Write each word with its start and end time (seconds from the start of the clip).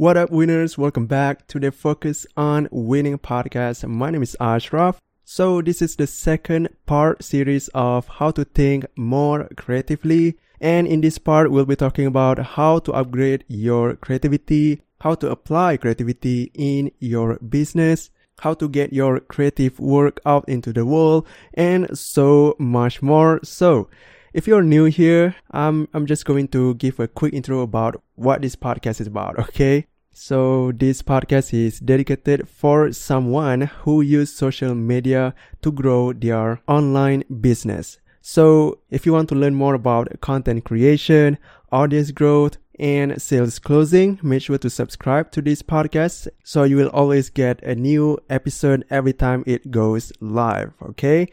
What 0.00 0.16
up, 0.16 0.30
winners? 0.30 0.78
Welcome 0.78 1.04
back 1.04 1.46
to 1.48 1.60
the 1.60 1.70
Focus 1.70 2.26
on 2.34 2.68
Winning 2.70 3.18
podcast. 3.18 3.86
My 3.86 4.08
name 4.08 4.22
is 4.22 4.34
Ashraf. 4.40 4.98
So 5.26 5.60
this 5.60 5.82
is 5.82 5.94
the 5.96 6.06
second 6.06 6.70
part 6.86 7.22
series 7.22 7.68
of 7.74 8.08
how 8.08 8.30
to 8.30 8.46
think 8.46 8.86
more 8.96 9.50
creatively. 9.58 10.38
And 10.58 10.86
in 10.86 11.02
this 11.02 11.18
part, 11.18 11.50
we'll 11.50 11.66
be 11.66 11.76
talking 11.76 12.06
about 12.06 12.38
how 12.38 12.78
to 12.78 12.94
upgrade 12.94 13.44
your 13.46 13.94
creativity, 13.94 14.80
how 15.02 15.16
to 15.16 15.30
apply 15.30 15.76
creativity 15.76 16.50
in 16.54 16.92
your 16.98 17.34
business, 17.36 18.08
how 18.38 18.54
to 18.54 18.70
get 18.70 18.94
your 18.94 19.20
creative 19.20 19.78
work 19.78 20.18
out 20.24 20.48
into 20.48 20.72
the 20.72 20.86
world, 20.86 21.26
and 21.52 21.86
so 21.98 22.56
much 22.58 23.02
more. 23.02 23.38
So, 23.44 23.90
if 24.32 24.46
you're 24.46 24.62
new 24.62 24.84
here, 24.84 25.34
I'm, 25.50 25.88
I'm 25.92 26.06
just 26.06 26.24
going 26.24 26.48
to 26.48 26.74
give 26.74 27.00
a 27.00 27.08
quick 27.08 27.34
intro 27.34 27.60
about 27.60 28.02
what 28.14 28.42
this 28.42 28.56
podcast 28.56 29.00
is 29.00 29.06
about, 29.06 29.38
okay? 29.38 29.88
So 30.12 30.72
this 30.72 31.02
podcast 31.02 31.54
is 31.54 31.78
dedicated 31.78 32.48
for 32.48 32.92
someone 32.92 33.62
who 33.82 34.00
use 34.00 34.32
social 34.32 34.74
media 34.74 35.34
to 35.62 35.70
grow 35.70 36.12
their 36.12 36.60
online 36.66 37.22
business. 37.40 37.98
So 38.20 38.80
if 38.90 39.06
you 39.06 39.12
want 39.12 39.28
to 39.30 39.34
learn 39.34 39.54
more 39.54 39.74
about 39.74 40.20
content 40.20 40.64
creation, 40.64 41.38
audience 41.70 42.10
growth, 42.10 42.58
and 42.78 43.20
sales 43.20 43.58
closing, 43.58 44.18
make 44.22 44.42
sure 44.42 44.58
to 44.58 44.70
subscribe 44.70 45.30
to 45.32 45.42
this 45.42 45.62
podcast 45.62 46.28
so 46.42 46.64
you 46.64 46.76
will 46.76 46.88
always 46.88 47.28
get 47.30 47.62
a 47.62 47.74
new 47.74 48.18
episode 48.28 48.84
every 48.90 49.12
time 49.12 49.44
it 49.46 49.70
goes 49.70 50.12
live. 50.20 50.72
Okay. 50.82 51.28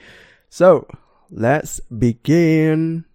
So 0.49 0.87
let's 1.31 1.79
begin. 1.79 3.05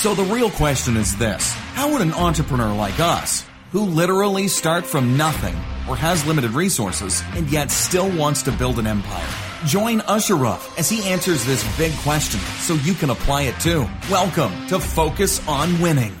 So 0.00 0.14
the 0.14 0.24
real 0.24 0.48
question 0.48 0.96
is 0.96 1.14
this. 1.18 1.52
How 1.74 1.92
would 1.92 2.00
an 2.00 2.14
entrepreneur 2.14 2.74
like 2.74 2.98
us, 3.00 3.44
who 3.70 3.84
literally 3.84 4.48
start 4.48 4.86
from 4.86 5.18
nothing 5.18 5.54
or 5.86 5.94
has 5.94 6.26
limited 6.26 6.52
resources 6.52 7.22
and 7.36 7.50
yet 7.50 7.70
still 7.70 8.10
wants 8.16 8.42
to 8.44 8.52
build 8.52 8.78
an 8.78 8.86
empire, 8.86 9.28
Join 9.66 10.00
Ashraf 10.08 10.78
as 10.78 10.88
he 10.88 11.02
answers 11.10 11.44
this 11.44 11.62
big 11.76 11.92
question 11.98 12.40
so 12.60 12.74
you 12.76 12.94
can 12.94 13.10
apply 13.10 13.42
it 13.42 13.60
too. 13.60 13.86
Welcome 14.10 14.66
to 14.68 14.80
Focus 14.80 15.46
on 15.46 15.78
Winning. 15.80 16.19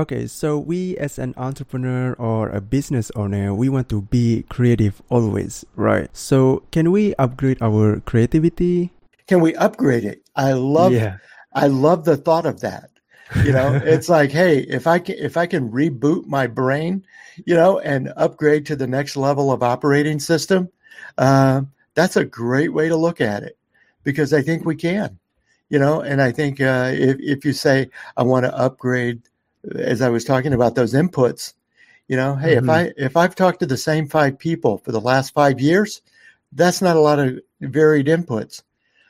Okay, 0.00 0.26
so 0.26 0.58
we 0.58 0.96
as 0.96 1.18
an 1.18 1.34
entrepreneur 1.36 2.14
or 2.14 2.48
a 2.48 2.60
business 2.60 3.12
owner, 3.14 3.52
we 3.52 3.68
want 3.68 3.88
to 3.90 4.02
be 4.08 4.44
creative 4.48 5.02
always, 5.10 5.64
right? 5.76 6.08
So 6.16 6.62
can 6.72 6.90
we 6.90 7.14
upgrade 7.16 7.60
our 7.60 8.00
creativity? 8.00 8.92
Can 9.26 9.40
we 9.40 9.54
upgrade 9.56 10.04
it? 10.04 10.22
I 10.34 10.52
love 10.52 10.92
yeah. 10.92 11.18
I 11.52 11.66
love 11.66 12.04
the 12.04 12.16
thought 12.16 12.46
of 12.46 12.60
that 12.60 12.90
you 13.44 13.52
know, 13.52 13.74
it's 13.84 14.08
like, 14.08 14.30
hey, 14.30 14.60
if 14.60 14.86
I 14.86 14.98
can 14.98 15.16
if 15.18 15.36
I 15.36 15.46
can 15.46 15.70
reboot 15.70 16.26
my 16.26 16.46
brain, 16.46 17.04
you 17.44 17.54
know, 17.54 17.78
and 17.80 18.12
upgrade 18.16 18.66
to 18.66 18.76
the 18.76 18.86
next 18.86 19.16
level 19.16 19.52
of 19.52 19.62
operating 19.62 20.20
system, 20.20 20.68
uh, 21.18 21.62
that's 21.94 22.16
a 22.16 22.24
great 22.24 22.72
way 22.72 22.88
to 22.88 22.96
look 22.96 23.20
at 23.20 23.42
it 23.42 23.56
because 24.04 24.32
I 24.32 24.42
think 24.42 24.64
we 24.64 24.76
can, 24.76 25.18
you 25.68 25.78
know, 25.78 26.00
and 26.00 26.20
I 26.20 26.32
think 26.32 26.60
uh, 26.60 26.90
if 26.92 27.16
if 27.20 27.44
you 27.44 27.52
say 27.52 27.90
I 28.16 28.22
want 28.22 28.44
to 28.46 28.56
upgrade, 28.56 29.22
as 29.74 30.02
I 30.02 30.08
was 30.08 30.24
talking 30.24 30.52
about 30.52 30.74
those 30.74 30.94
inputs, 30.94 31.54
you 32.08 32.16
know, 32.16 32.34
hey, 32.34 32.56
mm-hmm. 32.56 32.68
if 32.68 32.70
I 32.70 32.92
if 32.96 33.16
I've 33.16 33.34
talked 33.34 33.60
to 33.60 33.66
the 33.66 33.76
same 33.76 34.08
five 34.08 34.38
people 34.38 34.78
for 34.78 34.92
the 34.92 35.00
last 35.00 35.32
five 35.32 35.60
years, 35.60 36.02
that's 36.52 36.82
not 36.82 36.96
a 36.96 37.00
lot 37.00 37.18
of 37.18 37.40
varied 37.60 38.06
inputs. 38.06 38.62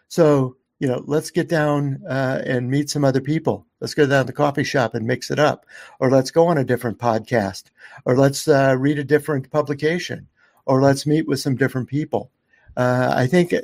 So 0.08 0.56
you 0.80 0.88
know, 0.88 1.04
let's 1.06 1.30
get 1.30 1.48
down 1.48 2.02
uh, 2.08 2.42
and 2.44 2.70
meet 2.70 2.88
some 2.88 3.04
other 3.04 3.20
people. 3.20 3.66
Let's 3.80 3.94
go 3.94 4.06
down 4.06 4.24
to 4.24 4.26
the 4.26 4.32
coffee 4.32 4.64
shop 4.64 4.94
and 4.94 5.06
mix 5.06 5.30
it 5.30 5.38
up, 5.38 5.66
or 6.00 6.10
let's 6.10 6.30
go 6.30 6.46
on 6.48 6.58
a 6.58 6.64
different 6.64 6.98
podcast, 6.98 7.64
or 8.06 8.16
let's 8.16 8.48
uh, 8.48 8.74
read 8.78 8.98
a 8.98 9.04
different 9.04 9.50
publication, 9.50 10.26
or 10.64 10.80
let's 10.80 11.06
meet 11.06 11.28
with 11.28 11.38
some 11.38 11.54
different 11.54 11.88
people. 11.88 12.30
Uh, 12.76 13.12
I 13.14 13.26
think 13.26 13.52
uh, 13.52 13.58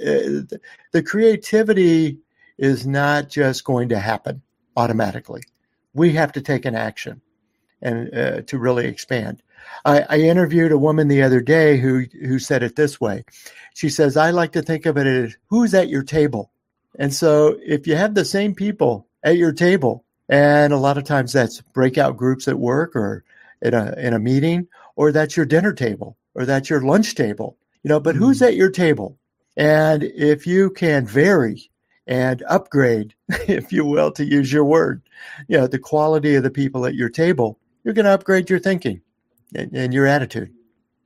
the 0.92 1.02
creativity 1.04 2.18
is 2.58 2.86
not 2.86 3.30
just 3.30 3.64
going 3.64 3.88
to 3.88 3.98
happen 3.98 4.42
automatically. 4.76 5.42
We 5.96 6.12
have 6.12 6.32
to 6.32 6.42
take 6.42 6.66
an 6.66 6.74
action 6.74 7.22
and 7.80 8.14
uh, 8.14 8.42
to 8.42 8.58
really 8.58 8.86
expand. 8.86 9.42
I, 9.84 10.04
I, 10.08 10.18
interviewed 10.18 10.70
a 10.70 10.78
woman 10.78 11.08
the 11.08 11.22
other 11.22 11.40
day 11.40 11.78
who 11.78 12.04
who 12.20 12.38
said 12.38 12.62
it 12.62 12.76
this 12.76 13.00
way. 13.00 13.24
She 13.74 13.88
says, 13.88 14.16
"I 14.16 14.30
like 14.30 14.52
to 14.52 14.62
think 14.62 14.86
of 14.86 14.96
it 14.96 15.06
as 15.06 15.36
who's 15.48 15.74
at 15.74 15.88
your 15.88 16.02
table." 16.02 16.50
And 16.98 17.12
so 17.12 17.58
if 17.64 17.86
you 17.86 17.96
have 17.96 18.14
the 18.14 18.24
same 18.24 18.54
people 18.54 19.06
at 19.22 19.36
your 19.36 19.52
table, 19.52 20.04
and 20.28 20.72
a 20.72 20.78
lot 20.78 20.98
of 20.98 21.04
times 21.04 21.32
that's 21.32 21.60
breakout 21.60 22.16
groups 22.16 22.46
at 22.46 22.58
work 22.58 22.94
or 22.94 23.24
in 23.62 23.74
a 23.74 23.94
in 23.98 24.12
a 24.12 24.18
meeting, 24.18 24.68
or 24.96 25.12
that's 25.12 25.36
your 25.36 25.46
dinner 25.46 25.72
table, 25.72 26.16
or 26.34 26.44
that's 26.44 26.70
your 26.70 26.82
lunch 26.82 27.14
table, 27.14 27.56
you 27.82 27.88
know, 27.88 28.00
but 28.00 28.14
mm-hmm. 28.14 28.24
who's 28.24 28.42
at 28.42 28.54
your 28.54 28.70
table? 28.70 29.18
And 29.56 30.02
if 30.02 30.46
you 30.46 30.70
can 30.70 31.06
vary 31.06 31.70
and 32.06 32.42
upgrade, 32.48 33.14
if 33.48 33.72
you 33.72 33.84
will, 33.84 34.10
to 34.12 34.24
use 34.24 34.52
your 34.52 34.64
word, 34.64 35.02
you 35.48 35.56
know, 35.58 35.66
the 35.66 35.78
quality 35.78 36.34
of 36.34 36.42
the 36.42 36.50
people 36.50 36.86
at 36.86 36.94
your 36.94 37.08
table, 37.08 37.58
you're 37.84 37.94
going 37.94 38.04
to 38.04 38.12
upgrade 38.12 38.50
your 38.50 38.58
thinking 38.58 39.00
and, 39.54 39.72
and 39.72 39.94
your 39.94 40.06
attitude. 40.06 40.52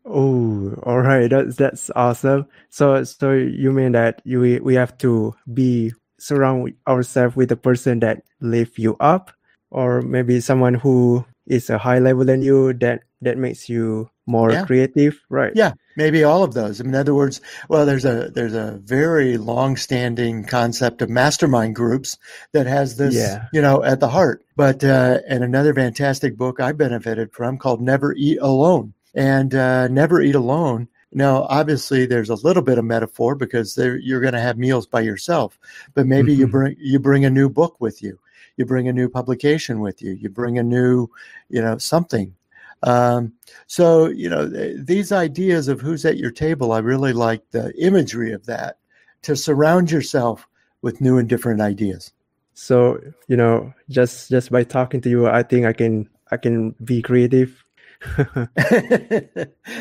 Oh, 0.05 0.75
all 0.83 1.01
right. 1.01 1.29
That's 1.29 1.57
that's 1.57 1.91
awesome. 1.95 2.47
So 2.71 3.05
so 3.05 3.33
you 3.33 3.71
mean 3.71 3.93
that 3.93 4.23
you 4.25 4.61
we 4.63 4.75
have 4.75 4.97
to 4.99 5.35
be 5.53 5.93
surround 6.19 6.75
ourselves 6.89 7.37
with 7.37 7.53
a 7.53 7.57
person 7.57 8.01
that 8.01 8.23
lift 8.41 8.79
you 8.79 8.97
up, 8.99 9.31
or 9.71 10.01
maybe 10.01 10.41
someone 10.41 10.75
who 10.75 11.25
is 11.51 11.69
a 11.69 11.79
high 11.79 11.99
level 11.99 12.25
than 12.25 12.43
you 12.43 12.73
that 12.75 13.03
that 13.23 13.37
makes 13.37 13.69
you 13.69 14.09
more 14.27 14.53
yeah. 14.53 14.65
creative, 14.65 15.21
right? 15.29 15.53
Yeah, 15.55 15.73
maybe 15.97 16.25
all 16.25 16.43
of 16.43 16.55
those. 16.55 16.81
In 16.81 16.95
other 16.95 17.15
words, 17.15 17.41
well, 17.69 17.85
there's 17.85 18.05
a 18.05 18.31
there's 18.31 18.55
a 18.55 18.81
very 18.83 19.37
long-standing 19.37 20.45
concept 20.45 21.03
of 21.03 21.11
mastermind 21.11 21.75
groups 21.75 22.17
that 22.53 22.67
has 22.67 22.97
this, 22.97 23.15
yeah. 23.15 23.47
you 23.53 23.61
know, 23.61 23.83
at 23.83 24.01
the 24.01 24.09
heart. 24.09 24.45
But 24.57 24.83
uh, 24.85 25.19
and 25.29 25.45
another 25.45 25.75
fantastic 25.75 26.37
book 26.37 26.61
I 26.61 26.73
benefited 26.73 27.33
from 27.33 27.59
called 27.59 27.83
Never 27.83 28.15
Eat 28.15 28.39
Alone 28.41 28.95
and 29.15 29.55
uh, 29.55 29.89
never 29.89 30.21
eat 30.21 30.35
alone. 30.35 30.89
Now, 31.13 31.43
obviously, 31.49 32.07
there's 32.07 32.31
a 32.31 32.37
little 32.37 32.63
bit 32.63 32.79
of 32.79 32.85
metaphor 32.85 33.35
because 33.35 33.77
you're 33.77 34.21
going 34.21 34.35
to 34.35 34.41
have 34.41 34.57
meals 34.57 34.87
by 34.87 35.01
yourself, 35.01 35.59
but 35.95 36.07
maybe 36.07 36.33
mm-hmm. 36.33 36.41
you 36.41 36.47
bring 36.47 36.77
you 36.79 36.99
bring 37.01 37.25
a 37.25 37.31
new 37.31 37.49
book 37.49 37.81
with 37.81 38.01
you, 38.03 38.19
you 38.61 38.67
bring 38.67 38.87
a 38.87 38.93
new 38.93 39.09
publication 39.09 39.81
with 39.81 40.03
you, 40.03 40.13
you 40.13 40.29
bring 40.29 40.59
a 40.59 40.63
new, 40.63 41.09
you 41.49 41.61
know, 41.63 41.79
something. 41.79 42.37
Um, 42.83 43.33
so, 43.67 44.07
you 44.07 44.29
know, 44.29 44.49
th- 44.49 44.77
these 44.85 45.13
ideas 45.13 45.67
of 45.69 45.81
who's 45.81 46.05
at 46.05 46.19
your 46.19 46.31
table, 46.31 46.73
I 46.73 46.79
really 46.79 47.15
like 47.15 47.43
the 47.51 47.73
imagery 47.83 48.33
of 48.33 48.45
that 48.47 48.77
to 49.23 49.35
surround 49.35 49.91
yourself 49.91 50.47
with 50.83 51.01
new 51.01 51.17
and 51.17 51.29
different 51.29 51.63
ideas. 51.63 52.13
So, 52.53 53.01
you 53.29 53.37
know, 53.37 53.73
just 53.89 54.29
just 54.29 54.51
by 54.51 54.65
talking 54.65 55.01
to 55.01 55.09
you, 55.09 55.27
I 55.27 55.43
think 55.43 55.65
I 55.65 55.73
can 55.73 56.09
I 56.31 56.37
can 56.37 56.75
be 56.85 57.01
creative 57.01 57.65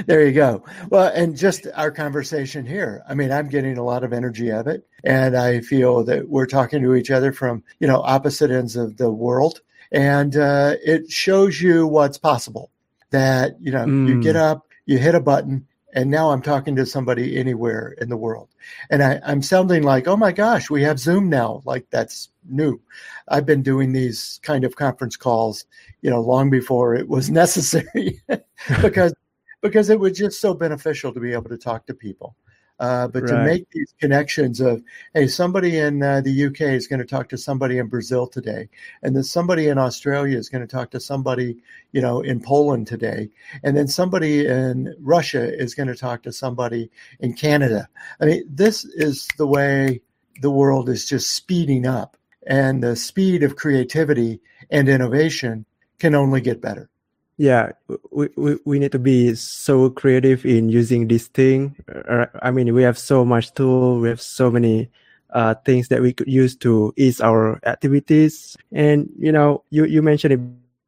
there 0.06 0.26
you 0.26 0.34
go. 0.34 0.64
Well, 0.90 1.12
and 1.14 1.38
just 1.38 1.68
our 1.76 1.92
conversation 1.92 2.66
here. 2.66 3.02
I 3.08 3.14
mean, 3.14 3.32
I'm 3.32 3.48
getting 3.48 3.78
a 3.78 3.84
lot 3.84 4.04
of 4.04 4.12
energy 4.12 4.52
out 4.52 4.62
of 4.62 4.68
it, 4.68 4.88
and 5.04 5.38
I 5.38 5.62
feel 5.62 6.04
that 6.04 6.28
we're 6.28 6.46
talking 6.46 6.82
to 6.84 6.96
each 6.96 7.12
other 7.12 7.32
from 7.32 7.64
you 7.80 7.88
know 7.88 8.02
opposite 8.02 8.52
ends 8.52 8.76
of 8.76 8.98
the 8.98 9.10
world, 9.10 9.62
and 9.92 10.36
uh, 10.36 10.76
it 10.84 11.10
shows 11.10 11.62
you 11.62 11.88
what's 11.88 12.18
possible. 12.18 12.72
That 13.12 13.56
you 13.62 13.72
know, 13.72 13.86
mm. 13.86 14.08
you 14.08 14.22
get 14.22 14.36
mm. 14.36 14.42
up, 14.42 14.68
you 14.86 14.98
hit 14.98 15.16
a 15.16 15.22
button, 15.22 15.66
and 15.94 16.12
now 16.12 16.32
I'm 16.32 16.42
talking 16.42 16.76
to 16.76 16.86
somebody 16.86 17.38
anywhere 17.38 17.96
in 18.00 18.10
the 18.10 18.18
world. 18.18 18.50
And 18.90 19.02
I, 19.02 19.20
am 19.24 19.42
sounding 19.42 19.84
like, 19.84 20.08
oh 20.08 20.18
my 20.18 20.32
gosh, 20.32 20.70
we 20.70 20.84
have 20.84 21.00
Zoom 21.00 21.30
now. 21.30 21.62
Like 21.66 21.88
that's 21.90 22.30
new. 22.48 22.82
I've 23.28 23.46
been 23.46 23.64
doing 23.64 23.92
these 23.92 24.40
kind 24.44 24.64
of 24.64 24.76
conference 24.76 25.16
calls, 25.16 25.66
you 26.02 26.10
know, 26.10 26.22
long 26.22 26.50
before 26.50 26.96
it 26.96 27.08
was 27.08 27.30
necessary 27.44 28.22
because 28.82 29.14
because 29.62 29.90
it 29.90 30.00
was 30.00 30.18
just 30.18 30.40
so 30.40 30.54
beneficial 30.54 31.14
to 31.14 31.20
be 31.20 31.34
able 31.34 31.50
to 31.50 31.58
talk 31.58 31.86
to 31.88 31.94
people. 31.94 32.36
Uh, 32.80 33.10
but 33.10 33.24
right. 33.24 33.32
to 33.32 33.44
make 33.44 33.70
these 33.72 33.94
connections 34.00 34.62
of, 34.62 34.82
hey, 35.14 35.28
somebody 35.28 35.80
in 35.80 36.02
uh, 36.02 36.22
the 36.22 36.46
UK 36.46 36.62
is 36.62 36.88
going 36.88 37.00
to 37.00 37.06
talk 37.06 37.28
to 37.28 37.38
somebody 37.38 37.78
in 37.78 37.88
Brazil 37.88 38.26
today, 38.26 38.70
and 39.04 39.14
then 39.14 39.24
somebody 39.24 39.68
in 39.68 39.78
Australia 39.78 40.38
is 40.38 40.48
going 40.48 40.66
to 40.66 40.68
talk 40.68 40.90
to 40.90 41.00
somebody, 41.00 41.58
you 41.92 42.02
know, 42.02 42.22
in 42.22 42.40
Poland 42.40 42.88
today, 42.88 43.30
and 43.64 43.76
then 43.76 43.86
somebody 43.86 44.46
in 44.46 44.96
Russia 45.02 45.54
is 45.54 45.76
going 45.76 45.90
to 45.90 45.96
talk 45.96 46.24
to 46.24 46.32
somebody 46.32 46.90
in 47.20 47.34
Canada. 47.34 47.90
I 48.22 48.26
mean, 48.26 48.44
this 48.48 48.86
is 48.86 49.28
the 49.38 49.48
way 49.48 50.02
the 50.42 50.52
world 50.52 50.88
is 50.88 51.06
just 51.06 51.32
speeding 51.32 51.86
up, 51.86 52.16
and 52.48 52.82
the 52.82 52.96
speed 52.96 53.44
of 53.44 53.58
creativity 53.58 54.40
and 54.70 54.88
innovation 54.88 55.66
can 56.00 56.16
only 56.16 56.42
get 56.42 56.62
better. 56.62 56.90
yeah 57.38 57.72
we, 58.12 58.28
we, 58.36 58.58
we 58.66 58.80
need 58.80 58.92
to 58.92 59.00
be 59.00 59.36
so 59.36 59.90
creative 59.90 60.46
in 60.46 60.68
using 60.70 61.08
this 61.08 61.28
thing. 61.28 61.76
Uh, 61.88 62.26
i 62.42 62.52
mean 62.52 62.74
we 62.74 62.84
have 62.84 62.98
so 62.98 63.24
much 63.24 63.54
tool 63.54 64.00
we 64.00 64.10
have 64.10 64.22
so 64.22 64.52
many 64.52 64.90
uh, 65.32 65.54
things 65.66 65.88
that 65.90 66.02
we 66.02 66.14
could 66.14 66.28
use 66.28 66.56
to 66.56 66.94
ease 66.98 67.22
our 67.22 67.60
activities. 67.66 68.58
And 68.72 69.10
you 69.18 69.32
know 69.32 69.64
you 69.70 69.86
you 69.86 70.02
mentioned 70.02 70.34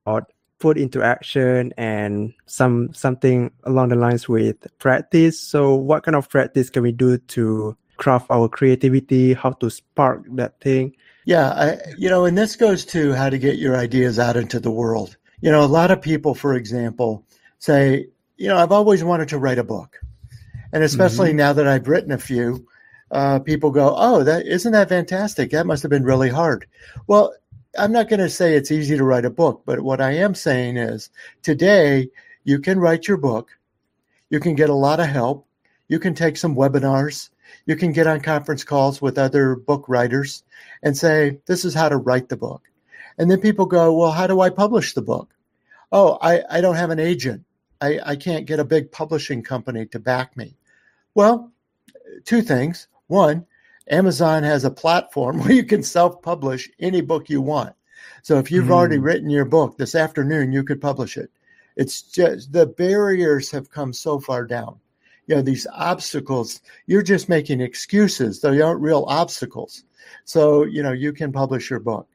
about 0.06 0.32
put 0.60 0.78
into 0.78 1.02
action 1.02 1.74
and 1.78 2.34
some 2.46 2.94
something 2.94 3.52
along 3.64 3.90
the 3.90 3.96
lines 3.96 4.28
with 4.30 4.58
practice. 4.80 5.40
So 5.40 5.76
what 5.76 6.04
kind 6.04 6.16
of 6.16 6.30
practice 6.30 6.70
can 6.70 6.84
we 6.84 6.92
do 6.92 7.18
to 7.18 7.76
craft 7.98 8.28
our 8.30 8.48
creativity? 8.50 9.34
How 9.34 9.52
to 9.62 9.70
spark 9.70 10.26
that 10.36 10.60
thing 10.62 10.96
yeah 11.26 11.50
I, 11.50 11.78
you 11.98 12.10
know 12.10 12.26
and 12.26 12.38
this 12.38 12.56
goes 12.56 12.86
to 12.86 13.14
how 13.14 13.30
to 13.30 13.38
get 13.38 13.58
your 13.58 13.76
ideas 13.76 14.20
out 14.20 14.38
into 14.38 14.60
the 14.60 14.72
world 14.72 15.18
you 15.42 15.50
know, 15.50 15.64
a 15.64 15.66
lot 15.66 15.92
of 15.92 16.02
people, 16.02 16.36
for 16.36 16.54
example, 16.54 17.26
say, 17.58 18.08
you 18.38 18.48
know, 18.48 18.58
I've 18.58 18.72
always 18.72 19.04
wanted 19.04 19.28
to 19.30 19.40
write 19.40 19.58
a 19.58 19.64
book. 19.64 20.00
And 20.72 20.84
especially 20.84 21.30
mm-hmm. 21.30 21.38
now 21.38 21.54
that 21.54 21.68
I've 21.68 21.88
written 21.88 22.12
a 22.12 22.18
few, 22.18 22.66
uh, 23.10 23.40
people 23.40 23.72
go, 23.72 23.94
"Oh, 23.98 24.24
that 24.24 24.48
isn't 24.48 24.72
that 24.72 24.88
fantastic? 24.88 25.52
That 25.52 25.66
must 25.66 25.84
have 25.84 25.90
been 25.90 26.06
really 26.06 26.30
hard." 26.30 26.66
Well, 27.08 27.34
I'm 27.78 27.92
not 27.92 28.08
going 28.08 28.22
to 28.22 28.30
say 28.30 28.56
it's 28.56 28.72
easy 28.72 28.96
to 28.96 29.04
write 29.04 29.26
a 29.26 29.30
book, 29.30 29.64
but 29.66 29.82
what 29.82 30.00
I 30.00 30.12
am 30.12 30.34
saying 30.34 30.78
is 30.78 31.10
today 31.42 32.10
you 32.46 32.60
can 32.60 32.80
write 32.80 33.06
your 33.06 33.18
book, 33.18 33.50
you 34.30 34.40
can 34.40 34.56
get 34.56 34.70
a 34.70 34.74
lot 34.74 35.02
of 35.02 35.08
help, 35.08 35.46
you 35.90 36.00
can 36.00 36.16
take 36.16 36.38
some 36.38 36.56
webinars, 36.56 37.30
you 37.66 37.76
can 37.76 37.92
get 37.92 38.08
on 38.08 38.22
conference 38.22 38.64
calls 38.64 39.02
with 39.02 39.18
other 39.18 39.56
book 39.56 39.86
writers 39.88 40.44
and 40.84 40.98
say, 40.98 41.40
"This 41.46 41.66
is 41.66 41.74
how 41.74 41.90
to 41.90 41.98
write 41.98 42.30
the 42.30 42.38
book." 42.38 42.64
And 43.18 43.30
then 43.30 43.40
people 43.40 43.66
go, 43.66 43.94
well, 43.94 44.12
how 44.12 44.28
do 44.28 44.42
I 44.42 44.50
publish 44.50 44.94
the 44.94 45.02
book? 45.02 45.34
Oh, 45.92 46.18
I, 46.22 46.44
I 46.50 46.62
don't 46.62 46.76
have 46.76 46.90
an 46.90 47.00
agent. 47.00 47.44
I, 47.80 48.00
I 48.04 48.16
can't 48.16 48.46
get 48.46 48.60
a 48.60 48.66
big 48.66 48.92
publishing 48.92 49.44
company 49.44 49.86
to 49.88 50.00
back 50.00 50.36
me. 50.38 50.56
Well, 51.14 51.52
two 52.26 52.42
things. 52.42 52.88
One, 53.08 53.46
Amazon 53.90 54.44
has 54.44 54.64
a 54.64 54.72
platform 54.72 55.40
where 55.42 55.52
you 55.52 55.66
can 55.66 55.84
self 55.84 56.22
publish 56.22 56.70
any 56.80 57.02
book 57.02 57.30
you 57.30 57.42
want. 57.42 57.76
So 58.24 58.38
if 58.38 58.52
you've 58.52 58.66
mm. 58.66 58.72
already 58.72 59.00
written 59.00 59.30
your 59.30 59.46
book 59.46 59.78
this 59.78 59.96
afternoon, 59.96 60.52
you 60.52 60.64
could 60.64 60.80
publish 60.80 61.18
it. 61.18 61.32
It's 61.76 62.02
just 62.02 62.52
the 62.52 62.66
barriers 62.66 63.52
have 63.52 63.70
come 63.70 63.94
so 63.94 64.20
far 64.20 64.46
down. 64.46 64.80
You 65.28 65.36
know, 65.36 65.42
these 65.42 65.68
obstacles, 65.74 66.62
you're 66.88 67.04
just 67.04 67.30
making 67.30 67.62
excuses. 67.62 68.42
They 68.42 68.62
aren't 68.62 68.82
real 68.82 69.06
obstacles. 69.08 69.84
So, 70.26 70.64
you 70.64 70.84
know, 70.84 70.92
you 70.92 71.14
can 71.14 71.32
publish 71.32 71.70
your 71.70 71.80
book. 71.80 72.08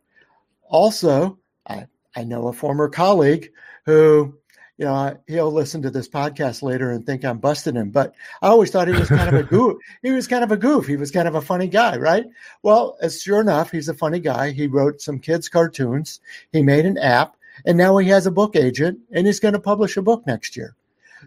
Also, 0.69 1.38
I, 1.69 1.87
I 2.14 2.25
know 2.25 2.49
a 2.49 2.53
former 2.53 2.88
colleague 2.88 3.53
who, 3.85 4.37
you 4.79 4.85
know, 4.85 5.17
he'll 5.26 5.53
listen 5.53 5.81
to 5.82 5.91
this 5.91 6.08
podcast 6.08 6.62
later 6.62 6.91
and 6.91 7.06
think 7.06 7.25
I'm 7.25 7.38
busting 7.38 7.76
him, 7.76 7.91
but 7.91 8.14
I 8.43 8.49
always 8.49 8.70
thought 8.70 8.88
he 8.88 8.94
was 8.94 9.08
kind 9.08 9.29
of 9.29 9.35
a 9.35 9.43
goof. 9.49 9.79
He 10.03 10.11
was 10.11 10.26
kind 10.26 10.44
of 10.44 10.53
a 10.53 10.56
goof. 10.56 10.87
He 10.87 10.97
was 10.97 11.11
kind 11.11 11.26
of 11.29 11.35
a 11.35 11.41
funny 11.41 11.69
guy, 11.69 11.97
right? 11.97 12.26
Well, 12.62 12.99
as 13.00 13.23
sure 13.23 13.41
enough, 13.41 13.70
he's 13.70 13.88
a 13.88 13.94
funny 13.94 14.20
guy. 14.20 14.50
He 14.50 14.67
wrote 14.67 15.00
some 15.00 15.19
kids' 15.19 15.49
cartoons. 15.49 16.20
He 16.53 16.62
made 16.62 16.85
an 16.85 16.99
app, 16.99 17.37
and 17.64 17.79
now 17.79 17.97
he 17.97 18.08
has 18.08 18.26
a 18.26 18.31
book 18.31 18.55
agent, 18.55 18.99
and 19.12 19.26
he's 19.26 19.41
going 19.41 19.55
to 19.55 19.61
publish 19.61 19.97
a 19.97 20.03
book 20.03 20.26
next 20.26 20.56
year. 20.56 20.75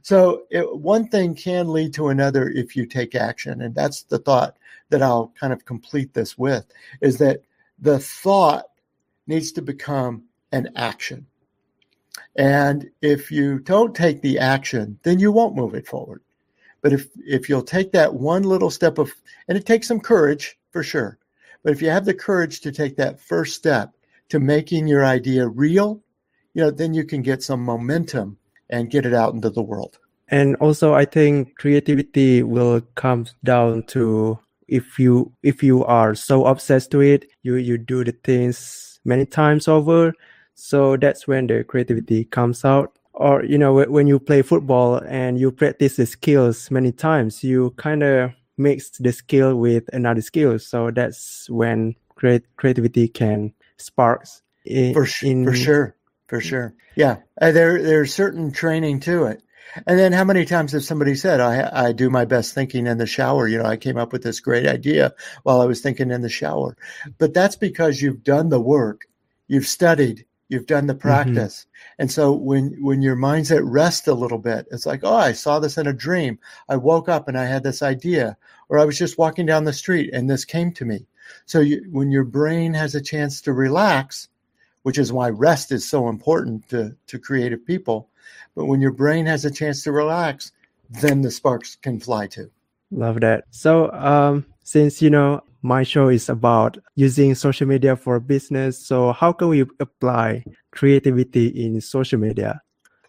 So 0.01 0.43
it, 0.49 0.77
one 0.77 1.07
thing 1.07 1.35
can 1.35 1.67
lead 1.71 1.93
to 1.95 2.09
another 2.09 2.49
if 2.49 2.75
you 2.75 2.85
take 2.85 3.15
action, 3.15 3.61
and 3.61 3.73
that's 3.73 4.03
the 4.03 4.19
thought 4.19 4.57
that 4.89 5.01
I'll 5.01 5.33
kind 5.39 5.53
of 5.53 5.65
complete 5.65 6.13
this 6.13 6.37
with: 6.37 6.65
is 7.01 7.17
that 7.17 7.41
the 7.79 7.99
thought 7.99 8.65
needs 9.27 9.51
to 9.53 9.61
become 9.61 10.23
an 10.51 10.69
action. 10.75 11.25
And 12.35 12.89
if 13.01 13.31
you 13.31 13.59
don't 13.59 13.95
take 13.95 14.21
the 14.21 14.39
action, 14.39 14.99
then 15.03 15.19
you 15.19 15.31
won't 15.31 15.55
move 15.55 15.75
it 15.75 15.87
forward. 15.87 16.21
But 16.81 16.93
if, 16.93 17.07
if 17.17 17.49
you'll 17.49 17.61
take 17.61 17.91
that 17.91 18.13
one 18.13 18.43
little 18.43 18.71
step 18.71 18.97
of, 18.97 19.13
and 19.47 19.57
it 19.57 19.65
takes 19.65 19.87
some 19.87 19.99
courage 19.99 20.57
for 20.71 20.81
sure, 20.81 21.19
but 21.63 21.73
if 21.73 21.81
you 21.81 21.89
have 21.89 22.05
the 22.05 22.13
courage 22.13 22.61
to 22.61 22.71
take 22.71 22.95
that 22.95 23.19
first 23.19 23.55
step 23.55 23.93
to 24.29 24.39
making 24.39 24.87
your 24.87 25.05
idea 25.05 25.47
real, 25.47 26.01
you 26.53 26.63
know, 26.63 26.71
then 26.71 26.93
you 26.93 27.03
can 27.03 27.21
get 27.21 27.43
some 27.43 27.63
momentum 27.63 28.37
and 28.69 28.89
get 28.89 29.05
it 29.05 29.13
out 29.13 29.33
into 29.33 29.49
the 29.49 29.61
world. 29.61 29.97
And 30.27 30.55
also, 30.57 30.93
I 30.93 31.05
think 31.05 31.55
creativity 31.57 32.43
will 32.43 32.81
come 32.95 33.25
down 33.43 33.83
to 33.87 34.37
if 34.67 34.99
you 34.99 35.33
if 35.41 35.63
you 35.63 35.83
are 35.85 36.13
so 36.13 36.45
obsessed 36.45 36.91
to 36.91 37.01
it, 37.01 37.25
you 37.41 37.55
you 37.55 37.77
do 37.77 38.03
the 38.03 38.11
things 38.23 38.99
many 39.03 39.25
times 39.25 39.67
over. 39.67 40.13
So 40.53 40.97
that's 40.97 41.27
when 41.27 41.47
the 41.47 41.63
creativity 41.63 42.25
comes 42.25 42.63
out. 42.65 42.97
Or, 43.13 43.43
you 43.43 43.57
know, 43.57 43.83
when 43.85 44.07
you 44.07 44.19
play 44.19 44.41
football 44.41 44.97
and 45.07 45.39
you 45.39 45.51
practice 45.51 45.97
the 45.97 46.05
skills 46.05 46.69
many 46.69 46.91
times, 46.91 47.43
you 47.43 47.71
kind 47.71 48.03
of 48.03 48.31
mix 48.57 48.91
the 48.91 49.11
skill 49.11 49.55
with 49.55 49.89
another 49.91 50.21
skill. 50.21 50.59
So 50.59 50.91
that's 50.91 51.49
when 51.49 51.95
creativity 52.15 53.07
can 53.07 53.53
sparks. 53.77 54.41
In, 54.65 54.93
for, 54.93 55.07
in, 55.23 55.45
for 55.45 55.55
sure. 55.55 55.95
For 56.29 56.39
sure. 56.39 56.75
Yeah. 56.95 57.17
Uh, 57.41 57.51
there, 57.51 57.81
there's 57.81 58.13
certain 58.13 58.51
training 58.51 58.99
to 59.01 59.25
it. 59.25 59.41
And 59.87 59.97
then 59.97 60.13
how 60.13 60.23
many 60.23 60.45
times 60.45 60.71
has 60.73 60.87
somebody 60.87 61.15
said, 61.15 61.39
I, 61.39 61.87
I 61.87 61.91
do 61.91 62.09
my 62.11 62.25
best 62.25 62.53
thinking 62.53 62.85
in 62.85 62.99
the 62.99 63.07
shower? 63.07 63.47
You 63.47 63.57
know, 63.57 63.65
I 63.65 63.77
came 63.77 63.97
up 63.97 64.13
with 64.13 64.21
this 64.21 64.39
great 64.39 64.67
idea 64.67 65.13
while 65.41 65.59
I 65.59 65.65
was 65.65 65.81
thinking 65.81 66.11
in 66.11 66.21
the 66.21 66.29
shower. 66.29 66.77
But 67.17 67.33
that's 67.33 67.55
because 67.55 68.01
you've 68.01 68.23
done 68.23 68.49
the 68.49 68.59
work, 68.59 69.07
you've 69.47 69.65
studied, 69.65 70.25
you've 70.49 70.67
done 70.67 70.85
the 70.85 70.93
mm-hmm. 70.93 71.01
practice. 71.01 71.65
Mm-hmm. 71.65 72.01
And 72.01 72.11
so 72.11 72.31
when, 72.31 72.77
when 72.79 73.01
your 73.01 73.15
mind's 73.15 73.51
at 73.51 73.63
rest 73.63 74.07
a 74.07 74.13
little 74.13 74.37
bit, 74.39 74.67
it's 74.71 74.85
like, 74.85 75.01
oh, 75.03 75.15
I 75.15 75.31
saw 75.31 75.59
this 75.59 75.79
in 75.79 75.87
a 75.87 75.93
dream. 75.93 76.37
I 76.67 76.75
woke 76.75 77.09
up 77.09 77.27
and 77.27 77.37
I 77.37 77.45
had 77.45 77.63
this 77.63 77.81
idea, 77.81 78.37
or 78.69 78.77
I 78.77 78.85
was 78.85 78.99
just 78.99 79.17
walking 79.17 79.47
down 79.47 79.63
the 79.63 79.73
street 79.73 80.11
and 80.13 80.29
this 80.29 80.45
came 80.45 80.73
to 80.73 80.85
me. 80.85 81.07
So 81.47 81.59
you, 81.59 81.87
when 81.89 82.11
your 82.11 82.23
brain 82.23 82.75
has 82.75 82.93
a 82.93 83.01
chance 83.01 83.41
to 83.41 83.53
relax, 83.53 84.27
which 84.83 84.97
is 84.97 85.11
why 85.11 85.29
rest 85.29 85.71
is 85.71 85.87
so 85.87 86.07
important 86.09 86.67
to, 86.69 86.95
to 87.07 87.19
creative 87.19 87.65
people, 87.65 88.09
but 88.55 88.65
when 88.65 88.81
your 88.81 88.91
brain 88.91 89.25
has 89.25 89.45
a 89.45 89.51
chance 89.51 89.83
to 89.83 89.91
relax, 89.91 90.51
then 90.89 91.21
the 91.21 91.31
sparks 91.31 91.75
can 91.75 91.99
fly 91.99 92.27
too. 92.27 92.49
Love 92.91 93.21
that. 93.21 93.45
So, 93.51 93.91
um, 93.91 94.45
since 94.63 95.01
you 95.01 95.09
know 95.09 95.41
my 95.61 95.83
show 95.83 96.09
is 96.09 96.29
about 96.29 96.77
using 96.95 97.35
social 97.35 97.67
media 97.67 97.95
for 97.95 98.19
business, 98.19 98.83
so 98.83 99.11
how 99.11 99.31
can 99.31 99.49
we 99.49 99.61
apply 99.79 100.43
creativity 100.71 101.47
in 101.47 101.79
social 101.81 102.19
media? 102.19 102.61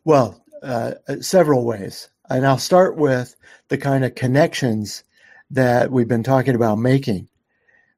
Well, 0.05 0.44
uh, 0.62 0.93
several 1.20 1.64
ways, 1.64 2.11
and 2.28 2.46
I'll 2.46 2.58
start 2.58 2.96
with 2.96 3.34
the 3.69 3.78
kind 3.78 4.05
of 4.05 4.14
connections 4.14 5.05
that 5.50 5.90
we've 5.90 6.08
been 6.08 6.22
talking 6.22 6.55
about 6.55 6.76
making. 6.76 7.28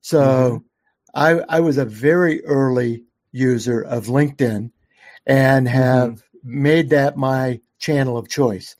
So, 0.02 0.20
mm-hmm. 0.20 0.56
I, 1.14 1.40
I 1.48 1.60
was 1.60 1.78
a 1.78 1.84
very 1.84 2.44
early 2.44 3.04
user 3.32 3.80
of 3.80 4.06
LinkedIn 4.06 4.70
and 5.26 5.68
have 5.68 6.10
mm-hmm 6.10 6.26
made 6.42 6.90
that 6.90 7.16
my 7.16 7.60
channel 7.78 8.16
of 8.16 8.28
choice. 8.28 8.76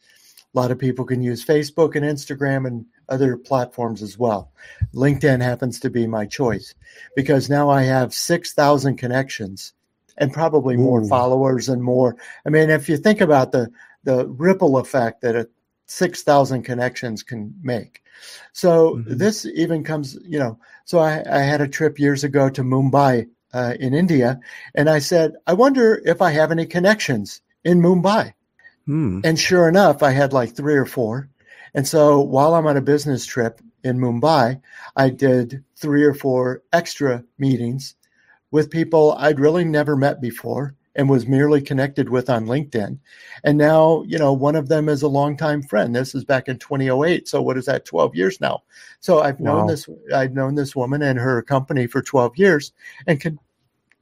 A 0.54 0.59
lot 0.59 0.71
of 0.71 0.78
people 0.78 1.04
can 1.04 1.23
use 1.23 1.44
Facebook 1.44 1.97
and 1.97 2.04
Instagram 2.04 2.66
and 2.66 2.85
other 3.09 3.37
platforms 3.37 4.02
as 4.02 4.18
well. 4.18 4.52
LinkedIn 4.94 5.40
happens 5.40 5.80
to 5.80 5.90
be 5.90 6.06
my 6.06 6.26
choice 6.26 6.75
because 7.16 7.49
now 7.49 7.71
I 7.71 7.82
have 7.82 8.12
6,000 8.12 8.97
connections 8.97 9.73
and 10.18 10.32
probably 10.32 10.76
more 10.76 11.00
Ooh. 11.02 11.09
followers 11.09 11.68
and 11.68 11.82
more. 11.82 12.16
I 12.47 12.50
mean, 12.50 12.71
if 12.71 12.88
you 12.88 12.97
think 12.97 13.21
about 13.21 13.52
the, 13.52 13.71
the 14.04 14.26
ripple 14.26 14.76
effect 14.76 15.23
that 15.23 15.37
a 15.37 15.49
6,000 15.87 16.62
connections 16.62 17.23
can 17.23 17.54
make. 17.62 18.02
So 18.52 18.94
mm-hmm. 18.94 19.16
this 19.16 19.47
even 19.47 19.85
comes, 19.85 20.18
you 20.23 20.38
know, 20.38 20.59
so 20.85 20.99
I, 20.99 21.23
I 21.28 21.40
had 21.40 21.61
a 21.61 21.68
trip 21.68 21.99
years 21.99 22.25
ago 22.25 22.49
to 22.50 22.62
Mumbai 22.62 23.28
uh, 23.52 23.75
in 23.78 23.94
India, 23.94 24.40
and 24.75 24.88
I 24.88 24.99
said, 24.99 25.35
I 25.47 25.54
wonder 25.54 26.00
if 26.04 26.23
I 26.23 26.30
have 26.30 26.50
any 26.50 26.66
connections 26.66 27.40
in 27.64 27.80
Mumbai. 27.80 28.35
Hmm. 28.87 29.21
And 29.25 29.38
sure 29.38 29.68
enough, 29.68 30.02
I 30.02 30.11
had 30.11 30.32
like 30.32 30.54
three 30.54 30.75
or 30.75 30.87
four. 30.87 31.28
And 31.75 31.87
so 31.87 32.21
while 32.21 32.54
I'm 32.54 32.66
on 32.66 32.76
a 32.76 32.82
business 32.82 33.25
trip 33.25 33.61
in 33.85 33.99
Mumbai, 33.99 34.61
I 34.97 35.11
did 35.11 35.64
three 35.76 36.04
or 36.04 36.14
four 36.14 36.62
extra 36.73 37.25
meetings 37.38 37.94
with 38.50 38.71
people 38.71 39.16
I'd 39.18 39.40
really 39.40 39.64
never 39.64 39.97
met 39.97 40.21
before 40.21 40.75
and 40.94 41.08
was 41.08 41.26
merely 41.26 41.61
connected 41.61 42.08
with 42.08 42.28
on 42.28 42.46
LinkedIn. 42.46 42.99
And 43.44 43.58
now, 43.58 44.02
you 44.06 44.18
know, 44.18 44.32
one 44.32 44.56
of 44.56 44.68
them 44.68 44.88
is 44.88 45.02
a 45.02 45.08
longtime 45.08 45.62
friend. 45.62 45.94
This 45.94 46.14
is 46.14 46.25
back 46.25 46.49
in 46.49 46.58
2008. 46.58 47.28
So 47.28 47.40
what 47.40 47.56
is 47.56 47.66
that? 47.66 47.84
12 47.84 48.14
years 48.14 48.40
now. 48.40 48.62
So 49.00 49.20
I've 49.20 49.40
known 49.40 49.66
this, 49.66 49.88
I've 50.14 50.34
known 50.34 50.54
this 50.54 50.76
woman 50.76 51.02
and 51.02 51.18
her 51.18 51.42
company 51.42 51.87
for 51.87 52.02
12 52.02 52.37
years 52.37 52.72
and 53.06 53.20
can 53.20 53.38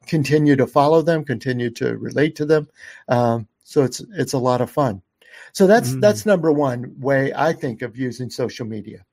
continue 0.07 0.57
to 0.57 0.67
follow 0.67 1.03
them, 1.03 1.25
continue 1.25 1.71
to 1.71 1.97
relate 1.97 2.37
to 2.37 2.45
them. 2.45 2.69
Um, 3.09 3.47
so 3.63 3.85
it's 3.85 4.03
it's 4.15 4.33
a 4.33 4.39
lot 4.39 4.61
of 4.61 4.71
fun. 4.71 5.01
So 5.53 5.67
that's 5.67 5.91
mm-hmm. 5.91 6.01
that's 6.01 6.27
number 6.27 6.51
one 6.51 6.99
way 6.99 7.33
I 7.33 7.53
think 7.53 7.83
of 7.83 7.97
using 7.97 8.31
social 8.31 8.67
media. 8.67 9.05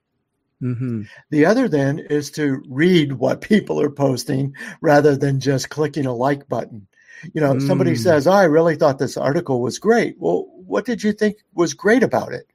Mm-hmm. 0.62 1.03
The 1.29 1.46
other 1.46 1.67
then 1.67 2.00
is 2.00 2.31
to 2.31 2.63
read 2.67 3.13
what 3.13 3.41
people 3.41 3.79
are 3.79 3.91
posting 3.91 4.55
rather 4.81 5.15
than 5.15 5.39
just 5.39 5.69
clicking 5.69 6.07
a 6.07 6.13
like 6.13 6.48
button. 6.48 6.88
You 7.33 7.41
know, 7.41 7.53
mm. 7.53 7.67
somebody 7.67 7.95
says, 7.95 8.27
oh, 8.27 8.31
I 8.31 8.43
really 8.43 8.75
thought 8.75 9.00
this 9.00 9.17
article 9.17 9.62
was 9.62 9.79
great. 9.79 10.15
Well, 10.19 10.47
what 10.53 10.86
did 10.86 11.03
you 11.03 11.12
think 11.12 11.38
was 11.53 11.74
great 11.74 12.03
about 12.03 12.33
it? 12.33 12.47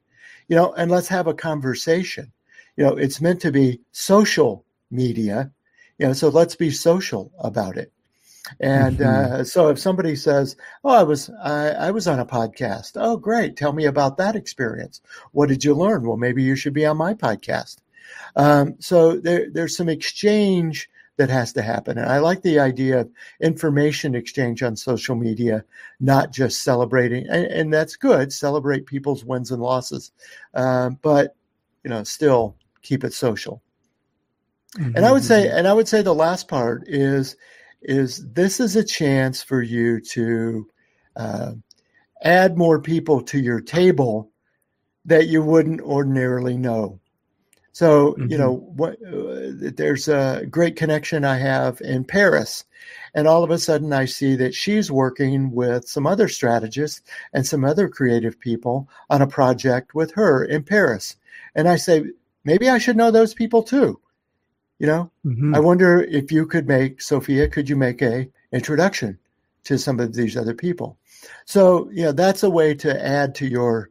You 0.47 0.55
know, 0.55 0.73
and 0.73 0.91
let's 0.91 1.07
have 1.07 1.27
a 1.27 1.33
conversation. 1.33 2.31
You 2.77 2.85
know, 2.85 2.95
it's 2.95 3.21
meant 3.21 3.41
to 3.41 3.51
be 3.51 3.79
social 3.91 4.65
media, 4.89 5.51
you 5.97 6.07
know, 6.07 6.13
so 6.13 6.29
let's 6.29 6.55
be 6.55 6.71
social 6.71 7.31
about 7.39 7.77
it. 7.77 7.91
And 8.59 8.97
mm-hmm. 8.97 9.33
uh, 9.33 9.43
so 9.43 9.69
if 9.69 9.79
somebody 9.79 10.15
says, 10.15 10.57
"Oh, 10.83 10.89
I 10.89 11.03
was 11.03 11.29
I, 11.41 11.69
I, 11.69 11.91
was 11.91 12.07
on 12.07 12.19
a 12.19 12.25
podcast," 12.25 12.91
oh, 12.95 13.15
great, 13.15 13.55
tell 13.55 13.71
me 13.71 13.85
about 13.85 14.17
that 14.17 14.35
experience. 14.35 15.01
What 15.31 15.47
did 15.47 15.63
you 15.63 15.73
learn? 15.73 16.05
Well, 16.05 16.17
maybe 16.17 16.43
you 16.43 16.57
should 16.57 16.73
be 16.73 16.85
on 16.85 16.97
my 16.97 17.13
podcast. 17.13 17.77
Um, 18.35 18.75
so 18.79 19.17
there, 19.17 19.49
there's 19.49 19.77
some 19.77 19.87
exchange 19.87 20.89
that 21.17 21.29
has 21.29 21.53
to 21.53 21.61
happen, 21.61 21.97
and 21.97 22.09
I 22.09 22.19
like 22.19 22.41
the 22.41 22.59
idea 22.59 23.01
of 23.01 23.11
information 23.41 24.15
exchange 24.15 24.63
on 24.63 24.75
social 24.75 25.15
media, 25.15 25.63
not 25.99 26.31
just 26.31 26.63
celebrating, 26.63 27.27
and, 27.27 27.45
and 27.45 27.73
that's 27.73 27.95
good. 27.95 28.33
Celebrate 28.33 28.85
people's 28.85 29.23
wins 29.23 29.51
and 29.51 29.61
losses, 29.61 30.11
um, 30.53 30.97
but 31.01 31.35
you 31.83 31.89
know, 31.89 32.03
still 32.03 32.55
keep 32.81 33.03
it 33.03 33.13
social. 33.13 33.61
Mm-hmm. 34.77 34.95
And 34.95 35.05
I 35.05 35.11
would 35.11 35.23
say, 35.23 35.45
mm-hmm. 35.45 35.57
and 35.57 35.67
I 35.67 35.73
would 35.73 35.87
say 35.87 36.01
the 36.01 36.15
last 36.15 36.47
part 36.47 36.83
is 36.87 37.35
is 37.81 38.25
this 38.31 38.59
is 38.59 38.75
a 38.75 38.83
chance 38.83 39.43
for 39.43 39.61
you 39.61 39.99
to 39.99 40.67
uh, 41.15 41.51
add 42.23 42.57
more 42.57 42.81
people 42.81 43.21
to 43.21 43.39
your 43.39 43.59
table 43.59 44.31
that 45.05 45.27
you 45.27 45.43
wouldn't 45.43 45.81
ordinarily 45.81 46.57
know. 46.57 46.99
So, 47.73 48.13
mm-hmm. 48.13 48.31
you 48.31 48.37
know, 48.37 48.53
what, 48.53 48.93
uh, 49.03 49.71
there's 49.75 50.07
a 50.07 50.45
great 50.49 50.75
connection 50.75 51.25
I 51.25 51.37
have 51.37 51.81
in 51.81 52.03
Paris. 52.03 52.65
And 53.15 53.27
all 53.27 53.43
of 53.43 53.49
a 53.49 53.57
sudden, 53.57 53.91
I 53.93 54.05
see 54.05 54.35
that 54.35 54.53
she's 54.53 54.91
working 54.91 55.51
with 55.51 55.87
some 55.87 56.05
other 56.05 56.27
strategists 56.27 57.01
and 57.33 57.45
some 57.45 57.65
other 57.65 57.89
creative 57.89 58.39
people 58.39 58.87
on 59.09 59.23
a 59.23 59.27
project 59.27 59.95
with 59.95 60.11
her 60.13 60.45
in 60.45 60.63
Paris. 60.63 61.15
And 61.55 61.67
I 61.67 61.77
say, 61.77 62.05
maybe 62.43 62.69
I 62.69 62.77
should 62.77 62.95
know 62.95 63.09
those 63.09 63.33
people 63.33 63.63
too. 63.63 63.99
You 64.77 64.87
know, 64.87 65.11
mm-hmm. 65.25 65.55
I 65.55 65.59
wonder 65.59 66.01
if 66.01 66.31
you 66.31 66.45
could 66.45 66.67
make 66.67 67.01
Sophia. 67.01 67.47
Could 67.47 67.69
you 67.69 67.75
make 67.75 68.01
a 68.01 68.27
introduction 68.51 69.17
to 69.63 69.79
some 69.79 69.99
of 69.99 70.13
these 70.13 70.37
other 70.37 70.53
people? 70.53 70.97
So, 71.45 71.89
yeah, 71.91 72.11
that's 72.11 72.43
a 72.43 72.49
way 72.49 72.75
to 72.75 73.05
add 73.05 73.33
to 73.35 73.47
your 73.47 73.89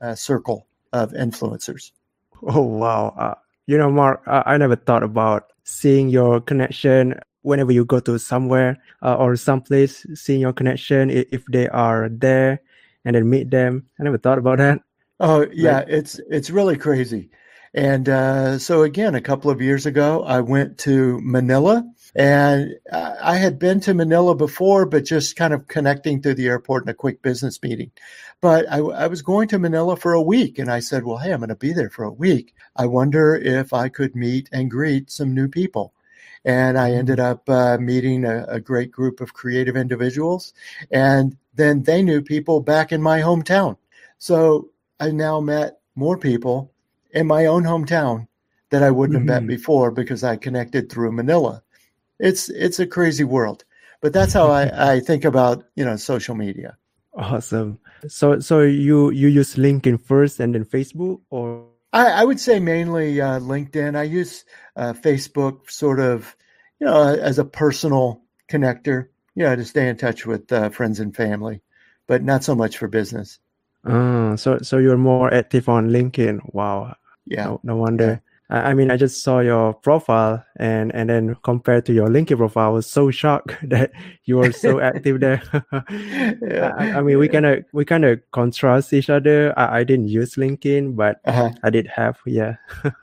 uh, 0.00 0.14
circle 0.14 0.66
of 0.92 1.12
influencers. 1.12 1.92
Oh 2.46 2.62
wow! 2.62 3.14
Uh, 3.18 3.34
you 3.66 3.78
know, 3.78 3.90
Mark, 3.90 4.22
I, 4.26 4.42
I, 4.54 4.56
never 4.56 4.76
thought 4.76 5.02
about 5.02 5.52
seeing 5.64 6.08
your 6.08 6.40
connection 6.40 7.18
whenever 7.42 7.72
you 7.72 7.84
go 7.84 8.00
to 8.00 8.18
somewhere 8.18 8.78
uh, 9.02 9.14
or 9.14 9.36
someplace. 9.36 10.06
Seeing 10.14 10.40
your 10.40 10.52
connection 10.52 11.10
if 11.10 11.44
they 11.46 11.68
are 11.68 12.08
there, 12.10 12.60
and 13.04 13.16
then 13.16 13.30
meet 13.30 13.50
them. 13.50 13.86
I 13.98 14.04
never 14.04 14.18
thought 14.18 14.38
about 14.38 14.58
that. 14.58 14.80
Oh 15.20 15.46
yeah, 15.52 15.78
like, 15.78 15.86
it's 15.88 16.20
it's 16.30 16.50
really 16.50 16.76
crazy. 16.76 17.30
And 17.74 18.08
uh, 18.08 18.58
so, 18.60 18.84
again, 18.84 19.16
a 19.16 19.20
couple 19.20 19.50
of 19.50 19.60
years 19.60 19.84
ago, 19.84 20.22
I 20.22 20.40
went 20.40 20.78
to 20.78 21.20
Manila. 21.22 21.84
And 22.16 22.76
I 22.92 23.36
had 23.36 23.58
been 23.58 23.80
to 23.80 23.94
Manila 23.94 24.36
before, 24.36 24.86
but 24.86 25.04
just 25.04 25.34
kind 25.34 25.52
of 25.52 25.66
connecting 25.66 26.22
through 26.22 26.34
the 26.34 26.46
airport 26.46 26.84
in 26.84 26.88
a 26.88 26.94
quick 26.94 27.22
business 27.22 27.60
meeting. 27.60 27.90
But 28.40 28.70
I, 28.70 28.78
I 28.78 29.06
was 29.08 29.22
going 29.22 29.48
to 29.48 29.58
Manila 29.58 29.96
for 29.96 30.12
a 30.12 30.22
week, 30.22 30.58
and 30.58 30.70
I 30.70 30.80
said, 30.80 31.04
Well, 31.04 31.16
hey, 31.16 31.32
I'm 31.32 31.40
going 31.40 31.48
to 31.48 31.56
be 31.56 31.72
there 31.72 31.90
for 31.90 32.04
a 32.04 32.12
week. 32.12 32.54
I 32.76 32.86
wonder 32.86 33.34
if 33.34 33.72
I 33.72 33.88
could 33.88 34.14
meet 34.14 34.48
and 34.52 34.70
greet 34.70 35.10
some 35.10 35.34
new 35.34 35.48
people. 35.48 35.92
And 36.44 36.78
I 36.78 36.92
ended 36.92 37.18
up 37.18 37.48
uh, 37.48 37.78
meeting 37.78 38.24
a, 38.24 38.44
a 38.48 38.60
great 38.60 38.92
group 38.92 39.20
of 39.20 39.32
creative 39.32 39.76
individuals. 39.76 40.52
And 40.90 41.36
then 41.54 41.82
they 41.82 42.02
knew 42.02 42.20
people 42.20 42.60
back 42.60 42.92
in 42.92 43.00
my 43.00 43.20
hometown. 43.20 43.76
So 44.18 44.70
I 45.00 45.10
now 45.10 45.40
met 45.40 45.80
more 45.96 46.18
people 46.18 46.70
in 47.12 47.26
my 47.26 47.46
own 47.46 47.64
hometown 47.64 48.28
that 48.70 48.82
I 48.82 48.90
wouldn't 48.90 49.18
mm-hmm. 49.18 49.28
have 49.28 49.42
met 49.42 49.46
mm-hmm. 49.46 49.56
before 49.56 49.90
because 49.90 50.22
I 50.22 50.36
connected 50.36 50.90
through 50.90 51.12
Manila. 51.12 51.62
It's 52.24 52.48
it's 52.48 52.80
a 52.80 52.86
crazy 52.86 53.22
world, 53.22 53.64
but 54.00 54.14
that's 54.14 54.32
how 54.32 54.50
I, 54.50 54.92
I 54.94 55.00
think 55.00 55.24
about 55.24 55.64
you 55.76 55.84
know 55.84 55.96
social 55.96 56.34
media. 56.34 56.78
Awesome. 57.12 57.78
So 58.08 58.40
so 58.40 58.60
you 58.60 59.10
you 59.10 59.28
use 59.28 59.56
LinkedIn 59.56 60.00
first 60.00 60.40
and 60.40 60.54
then 60.54 60.64
Facebook 60.64 61.20
or 61.30 61.66
I, 61.92 62.06
I 62.06 62.24
would 62.24 62.40
say 62.40 62.58
mainly 62.58 63.20
uh, 63.20 63.38
LinkedIn. 63.38 63.94
I 63.94 64.02
use 64.04 64.44
uh, 64.74 64.94
Facebook 64.94 65.70
sort 65.70 66.00
of 66.00 66.34
you 66.80 66.86
know 66.86 67.14
as 67.14 67.38
a 67.38 67.44
personal 67.44 68.22
connector, 68.48 69.08
you 69.34 69.44
know, 69.44 69.54
to 69.54 69.64
stay 69.64 69.88
in 69.88 69.96
touch 69.96 70.24
with 70.24 70.50
uh, 70.50 70.70
friends 70.70 71.00
and 71.00 71.14
family, 71.14 71.60
but 72.08 72.22
not 72.22 72.42
so 72.42 72.54
much 72.54 72.78
for 72.78 72.88
business. 72.88 73.38
Uh, 73.84 74.34
so 74.36 74.58
so 74.58 74.78
you're 74.78 74.96
more 74.96 75.32
active 75.32 75.68
on 75.68 75.90
LinkedIn. 75.90 76.40
Wow. 76.54 76.96
Yeah. 77.26 77.44
No, 77.44 77.60
no 77.62 77.76
wonder. 77.76 78.22
Yeah. 78.24 78.33
I, 78.60 78.74
mean, 78.74 78.90
I 78.90 78.96
just 78.96 79.22
saw 79.22 79.40
your 79.40 79.74
profile, 79.74 80.44
and 80.56 80.94
and 80.94 81.08
then 81.08 81.36
compared 81.42 81.86
to 81.86 81.92
your 81.92 82.08
LinkedIn 82.08 82.36
profile, 82.36 82.68
I 82.68 82.72
was 82.72 82.90
so 82.90 83.10
shocked 83.10 83.56
that 83.68 83.92
you 84.24 84.36
were 84.36 84.52
so 84.52 84.80
active 84.80 85.20
there. 85.20 85.42
yeah. 86.42 86.72
I, 86.78 86.98
I, 86.98 87.00
mean, 87.00 87.18
we 87.18 87.28
kind 87.28 87.46
of 87.46 87.64
we 87.72 87.84
kind 87.84 88.04
of 88.04 88.20
contrast 88.32 88.92
each 88.92 89.10
other. 89.10 89.52
I, 89.58 89.80
I 89.80 89.84
didn't 89.84 90.08
use 90.08 90.36
LinkedIn, 90.36 90.96
but 90.96 91.20
uh-huh. 91.24 91.50
I 91.62 91.70
did 91.70 91.86
have. 91.86 92.18
Yeah. 92.26 92.56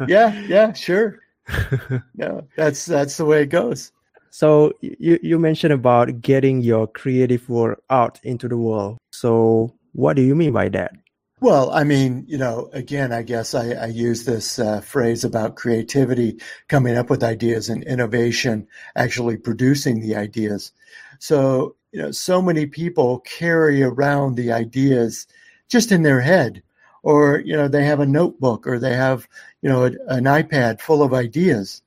yeah. 0.08 0.34
Yeah. 0.42 0.74
Sure. 0.74 1.20
no, 2.16 2.48
that's 2.56 2.86
that's 2.86 3.18
the 3.18 3.26
way 3.26 3.44
it 3.44 3.50
goes. 3.50 3.92
So 4.30 4.74
you 4.82 5.20
you 5.22 5.40
mentioned 5.40 5.74
about 5.74 6.22
getting 6.22 6.62
your 6.62 6.88
creative 6.88 7.50
work 7.50 7.84
out 7.90 8.20
into 8.24 8.48
the 8.48 8.58
world. 8.58 8.98
So 9.12 9.74
what 9.94 10.16
do 10.16 10.22
you 10.22 10.36
mean 10.36 10.54
by 10.54 10.70
that? 10.70 10.94
Well, 11.42 11.72
I 11.72 11.84
mean, 11.84 12.24
you 12.28 12.38
know, 12.38 12.70
again, 12.72 13.12
I 13.12 13.24
guess 13.24 13.56
I, 13.56 13.72
I 13.72 13.86
use 13.88 14.26
this 14.26 14.60
uh, 14.60 14.80
phrase 14.82 15.24
about 15.24 15.56
creativity, 15.56 16.40
coming 16.68 16.96
up 16.96 17.10
with 17.10 17.24
ideas 17.24 17.68
and 17.68 17.84
innovation, 17.84 18.68
actually 18.96 19.38
producing 19.38 20.02
the 20.02 20.16
ideas. 20.16 20.72
So, 21.20 21.76
you 21.92 22.02
know, 22.02 22.12
so 22.12 22.42
many 22.44 22.68
people 22.68 23.22
carry 23.22 23.82
around 23.82 24.36
the 24.36 24.52
ideas 24.52 25.26
just 25.68 25.92
in 25.92 26.04
their 26.04 26.22
head, 26.22 26.62
or, 27.02 27.40
you 27.40 27.56
know, 27.58 27.68
they 27.68 27.86
have 27.86 28.00
a 28.00 28.06
notebook 28.06 28.68
or 28.68 28.78
they 28.78 28.94
have, 28.94 29.28
you 29.64 29.70
know, 29.70 29.86
a, 29.86 29.92
an 30.10 30.26
iPad 30.26 30.80
full 30.80 31.02
of 31.02 31.14
ideas. 31.14 31.82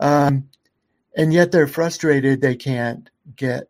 Um, 0.00 0.48
and 1.16 1.32
yet 1.32 1.52
they're 1.52 1.68
frustrated 1.68 2.40
they 2.40 2.56
can't 2.56 3.10
get 3.36 3.68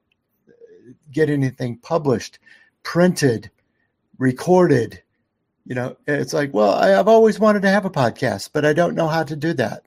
get 1.12 1.30
anything 1.30 1.78
published 1.78 2.38
printed, 2.82 3.50
recorded. 4.22 5.02
You 5.66 5.74
know, 5.74 5.96
it's 6.06 6.32
like, 6.32 6.54
well, 6.54 6.72
I, 6.74 6.88
have 6.90 7.08
always 7.08 7.38
wanted 7.38 7.62
to 7.62 7.70
have 7.70 7.84
a 7.84 7.90
podcast, 7.90 8.50
but 8.52 8.64
I 8.64 8.72
don't 8.72 8.94
know 8.94 9.08
how 9.08 9.24
to 9.24 9.36
do 9.36 9.52
that. 9.54 9.84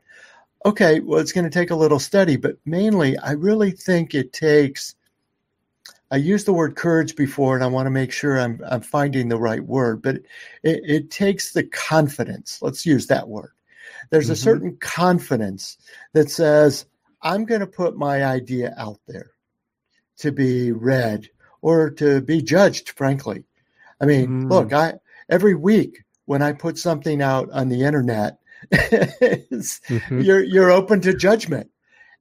Okay, 0.66 1.00
well, 1.00 1.20
it's 1.20 1.32
going 1.32 1.46
to 1.46 1.50
take 1.50 1.72
a 1.72 1.76
little 1.76 2.00
study, 2.00 2.38
but 2.38 2.58
mainly, 2.66 3.18
I 3.18 3.32
really 3.32 3.72
think 3.72 4.14
it 4.14 4.34
takes. 4.34 4.96
I 6.12 6.18
used 6.18 6.46
the 6.46 6.54
word 6.54 6.76
courage 6.76 7.16
before, 7.16 7.56
and 7.56 7.64
I 7.64 7.68
want 7.68 7.88
to 7.88 7.92
make 7.92 8.12
sure 8.12 8.40
I'm 8.40 8.62
I'm 8.70 8.82
finding 8.82 9.30
the 9.30 9.40
right 9.40 9.64
word. 9.64 10.02
But 10.02 10.18
it, 10.64 10.82
it 10.84 11.12
takes 11.12 11.54
the 11.54 11.64
confidence. 11.64 12.60
Let's 12.62 12.86
use 12.86 13.08
that 13.08 13.28
word. 13.28 13.52
There's 14.10 14.26
mm-hmm. 14.26 14.34
a 14.34 14.36
certain 14.38 14.78
confidence 14.78 15.78
that 16.14 16.30
says, 16.30 16.86
I'm 17.22 17.46
going 17.46 17.62
to 17.62 17.68
put 17.68 17.98
my 17.98 18.24
idea 18.24 18.74
out 18.78 19.00
there 19.08 19.32
to 20.18 20.32
be 20.32 20.72
read 20.72 21.30
or 21.62 21.90
to 21.92 22.22
be 22.22 22.42
judged, 22.42 22.90
frankly. 22.92 23.44
I 24.02 24.06
mean, 24.06 24.28
mm. 24.28 24.50
look, 24.50 24.74
I 24.74 24.96
every 25.30 25.56
week 25.56 26.04
when 26.26 26.42
I 26.42 26.54
put 26.54 26.78
something 26.78 27.22
out 27.22 27.50
on 27.52 27.70
the 27.70 27.84
internet, 27.84 28.40
mm-hmm. 28.72 30.22
you're 30.22 30.44
you're 30.44 30.72
open 30.72 31.02
to 31.02 31.14
judgment. 31.14 31.70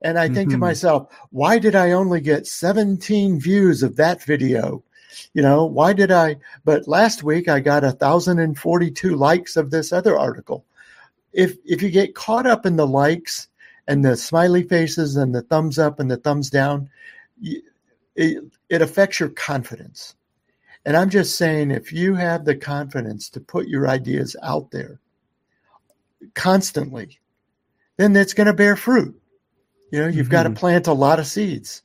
And 0.03 0.19
I 0.19 0.29
think 0.29 0.51
mm-hmm. 0.51 0.57
to 0.57 0.59
myself, 0.59 1.09
why 1.31 1.59
did 1.59 1.75
I 1.75 1.93
only 1.93 2.21
get 2.21 2.47
17 2.47 3.41
views 3.41 3.83
of 3.83 3.97
that 3.97 4.23
video? 4.23 4.85
You 5.33 5.41
know, 5.41 5.65
why 5.65 5.95
did 5.95 6.11
I? 6.11 6.37
But 6.65 6.87
last 6.87 7.23
week 7.23 7.49
I 7.49 7.61
got 7.61 7.85
1,042 7.85 9.17
likes 9.17 9.57
of 9.57 9.71
this 9.71 9.93
other 9.93 10.19
article. 10.19 10.67
If 11.33 11.57
if 11.65 11.83
you 11.83 11.91
get 11.91 12.15
caught 12.15 12.47
up 12.47 12.67
in 12.67 12.77
the 12.77 12.87
likes 12.87 13.49
and 13.89 14.05
the 14.05 14.17
smiley 14.17 14.63
faces 14.63 15.17
and 15.17 15.35
the 15.35 15.43
thumbs 15.43 15.79
up 15.79 15.99
and 15.99 16.11
the 16.11 16.17
thumbs 16.17 16.51
down, 16.51 16.91
it, 18.17 18.45
it 18.69 18.83
affects 18.83 19.21
your 19.21 19.31
confidence. 19.31 20.15
And 20.87 20.97
I'm 20.97 21.11
just 21.11 21.37
saying, 21.37 21.71
if 21.71 21.93
you 21.93 22.15
have 22.15 22.45
the 22.45 22.57
confidence 22.57 23.31
to 23.31 23.41
put 23.41 23.69
your 23.69 23.89
ideas 23.89 24.37
out 24.43 24.71
there 24.71 25.01
constantly, 26.35 27.19
then 27.97 28.15
it's 28.17 28.35
going 28.35 28.47
to 28.47 28.53
bear 28.53 28.77
fruit. 28.77 29.19
You 29.91 30.01
know, 30.01 30.07
you've 30.07 30.27
mm-hmm. 30.27 30.33
got 30.33 30.43
to 30.45 30.51
plant 30.51 30.87
a 30.87 30.93
lot 30.93 31.19
of 31.19 31.27
seeds, 31.27 31.83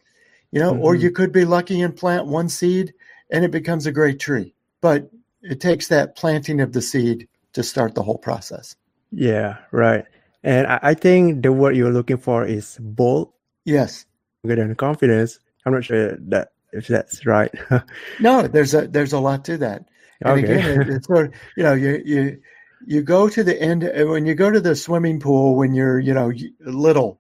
you 0.52 0.60
know, 0.60 0.74
mm-hmm. 0.74 0.84
or 0.84 0.96
you 0.96 1.12
could 1.12 1.32
be 1.32 1.46
lucky 1.46 1.82
and 1.82 1.96
plant 1.96 2.26
one 2.26 2.50
seed 2.50 2.94
and 3.30 3.46
it 3.46 3.52
becomes 3.52 3.86
a 3.86 3.92
great 3.92 4.20
tree. 4.20 4.54
But 4.82 5.10
it 5.42 5.62
takes 5.62 5.88
that 5.88 6.16
planting 6.16 6.60
of 6.60 6.74
the 6.74 6.82
seed 6.82 7.28
to 7.54 7.64
start 7.64 7.96
the 7.96 8.04
whole 8.04 8.18
process. 8.18 8.76
Yeah, 9.12 9.58
right. 9.72 10.06
And 10.44 10.68
I 10.68 10.94
think 10.94 11.44
the 11.44 11.52
word 11.52 11.76
you're 11.76 11.92
looking 11.92 12.18
for 12.18 12.46
is 12.46 12.78
bold. 12.80 13.34
Yes. 13.66 14.06
Good 14.46 14.60
and 14.60 14.78
confidence. 14.78 15.40
I'm 15.66 15.74
not 15.74 15.84
sure 15.84 16.16
that 16.18 16.52
if 16.72 16.88
that's 16.88 17.26
right. 17.26 17.54
no, 18.20 18.48
there's 18.48 18.74
a 18.74 18.88
there's 18.88 19.14
a 19.14 19.20
lot 19.20 19.46
to 19.46 19.58
that. 19.58 19.86
And 20.22 20.44
okay. 20.44 20.54
again, 20.54 20.82
it, 20.82 20.90
it's 20.90 21.08
sort 21.08 21.28
of, 21.28 21.34
you 21.56 21.64
know 21.64 21.74
you 21.74 22.02
you 22.06 22.42
you 22.86 23.02
go 23.02 23.30
to 23.30 23.44
the 23.44 23.60
end 23.60 23.84
uh, 23.84 24.06
when 24.06 24.26
you 24.26 24.36
go 24.36 24.52
to 24.52 24.60
the 24.60 24.76
swimming 24.76 25.20
pool 25.20 25.56
when 25.56 25.74
you're 25.74 26.00
you 26.00 26.14
know 26.14 26.32
little, 26.60 27.20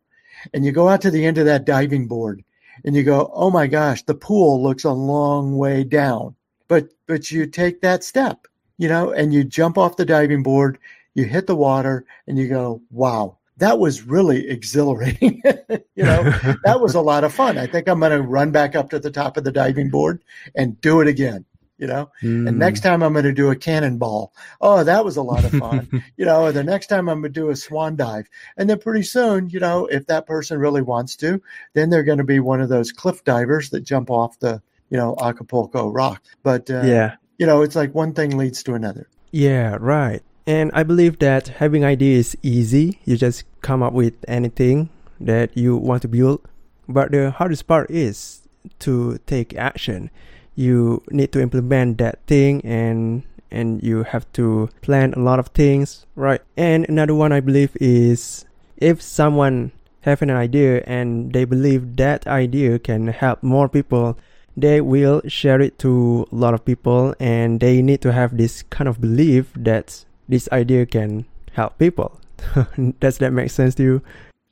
and 0.53 0.65
you 0.65 0.71
go 0.71 0.89
out 0.89 1.01
to 1.01 1.11
the 1.11 1.25
end 1.25 1.37
of 1.37 1.45
that 1.45 1.65
diving 1.65 2.07
board, 2.07 2.43
and 2.85 2.95
you 2.95 3.03
go, 3.03 3.29
oh 3.33 3.49
my 3.49 3.67
gosh, 3.67 4.03
the 4.03 4.15
pool 4.15 4.61
looks 4.61 4.83
a 4.83 4.91
long 4.91 5.57
way 5.57 5.83
down, 5.83 6.35
but 6.67 6.89
but 7.07 7.31
you 7.31 7.45
take 7.45 7.81
that 7.81 8.03
step, 8.03 8.47
you 8.77 8.87
know, 8.87 9.11
and 9.11 9.33
you 9.33 9.43
jump 9.43 9.77
off 9.77 9.97
the 9.97 10.05
diving 10.05 10.43
board, 10.43 10.77
you 11.13 11.25
hit 11.25 11.47
the 11.47 11.55
water, 11.55 12.05
and 12.27 12.37
you 12.37 12.47
go, 12.47 12.81
wow, 12.91 13.38
that 13.59 13.79
was 13.79 14.03
really 14.03 14.49
exhilarating. 14.49 15.41
you 15.69 16.03
know, 16.03 16.23
that 16.63 16.79
was 16.81 16.95
a 16.95 17.01
lot 17.01 17.23
of 17.23 17.33
fun. 17.33 17.57
I 17.57 17.67
think 17.67 17.87
I'm 17.87 17.99
going 17.99 18.11
to 18.11 18.21
run 18.21 18.51
back 18.51 18.75
up 18.75 18.89
to 18.89 18.99
the 18.99 19.11
top 19.11 19.37
of 19.37 19.43
the 19.43 19.51
diving 19.51 19.89
board 19.89 20.23
and 20.55 20.79
do 20.81 21.01
it 21.01 21.07
again. 21.07 21.45
You 21.77 21.87
know, 21.87 22.11
mm. 22.21 22.45
and 22.45 22.59
next 22.59 22.81
time 22.81 23.01
I'm 23.01 23.13
going 23.13 23.23
to 23.23 23.31
do 23.31 23.51
a 23.51 23.55
cannonball. 23.55 24.33
Oh, 24.59 24.83
that 24.83 25.05
was 25.05 25.15
a 25.15 25.21
lot 25.21 25.45
of 25.45 25.51
fun. 25.51 26.03
you 26.17 26.25
know, 26.25 26.51
the 26.51 26.61
next 26.61 26.87
time 26.87 27.07
I'm 27.07 27.21
going 27.21 27.31
to 27.31 27.39
do 27.39 27.51
a 27.51 27.55
swan 27.55 27.95
dive. 27.95 28.27
And 28.57 28.69
then 28.69 28.79
pretty 28.79 29.03
soon, 29.03 29.49
you 29.49 29.61
know, 29.61 29.85
if 29.85 30.05
that 30.07 30.25
person 30.25 30.59
really 30.59 30.81
wants 30.81 31.15
to, 31.17 31.41
then 31.75 31.89
they're 31.89 32.03
going 32.03 32.17
to 32.17 32.25
be 32.25 32.41
one 32.41 32.59
of 32.59 32.67
those 32.67 32.91
cliff 32.91 33.23
divers 33.23 33.69
that 33.69 33.85
jump 33.85 34.09
off 34.11 34.37
the, 34.39 34.61
you 34.89 34.97
know, 34.97 35.15
Acapulco 35.21 35.87
rock. 35.87 36.21
But, 36.43 36.69
uh, 36.69 36.81
yeah, 36.83 37.15
you 37.37 37.45
know, 37.45 37.61
it's 37.61 37.77
like 37.77 37.95
one 37.95 38.13
thing 38.13 38.37
leads 38.37 38.61
to 38.63 38.73
another. 38.73 39.07
Yeah, 39.31 39.77
right. 39.79 40.21
And 40.49 40.71
I 40.73 40.81
believe 40.81 41.19
that 41.19 41.61
having 41.61 41.85
ideas 41.85 42.33
is 42.33 42.37
easy. 42.41 42.99
You 43.05 43.17
just 43.17 43.43
come 43.61 43.83
up 43.83 43.93
with 43.93 44.15
anything 44.27 44.89
that 45.19 45.55
you 45.55 45.77
want 45.77 46.01
to 46.01 46.07
build. 46.07 46.41
But 46.87 47.11
the 47.11 47.29
hardest 47.29 47.67
part 47.67 47.91
is 47.91 48.41
to 48.79 49.19
take 49.27 49.55
action. 49.55 50.09
You 50.55 51.03
need 51.11 51.31
to 51.33 51.39
implement 51.39 51.99
that 51.99 52.25
thing 52.25 52.65
and 52.65 53.21
and 53.51 53.83
you 53.83 54.01
have 54.09 54.25
to 54.33 54.69
plan 54.81 55.13
a 55.13 55.19
lot 55.19 55.37
of 55.37 55.49
things, 55.49 56.07
right? 56.15 56.41
And 56.57 56.89
another 56.89 57.13
one 57.13 57.31
I 57.31 57.41
believe 57.41 57.77
is 57.79 58.43
if 58.77 59.03
someone 59.03 59.71
have 60.01 60.23
an 60.23 60.31
idea 60.31 60.81
and 60.87 61.31
they 61.31 61.45
believe 61.45 61.95
that 61.97 62.25
idea 62.25 62.79
can 62.79 63.05
help 63.09 63.43
more 63.43 63.69
people, 63.69 64.17
they 64.57 64.81
will 64.81 65.21
share 65.27 65.61
it 65.61 65.77
to 65.85 66.25
a 66.31 66.35
lot 66.35 66.55
of 66.55 66.65
people 66.65 67.13
and 67.19 67.59
they 67.59 67.83
need 67.83 68.01
to 68.01 68.11
have 68.11 68.35
this 68.35 68.63
kind 68.63 68.89
of 68.89 68.99
belief 68.99 69.53
that 69.55 70.05
this 70.29 70.47
idea 70.51 70.85
can 70.85 71.25
help 71.51 71.77
people. 71.77 72.21
Does 73.01 73.17
that 73.17 73.33
make 73.33 73.49
sense 73.49 73.75
to 73.75 73.83
you? 73.83 74.01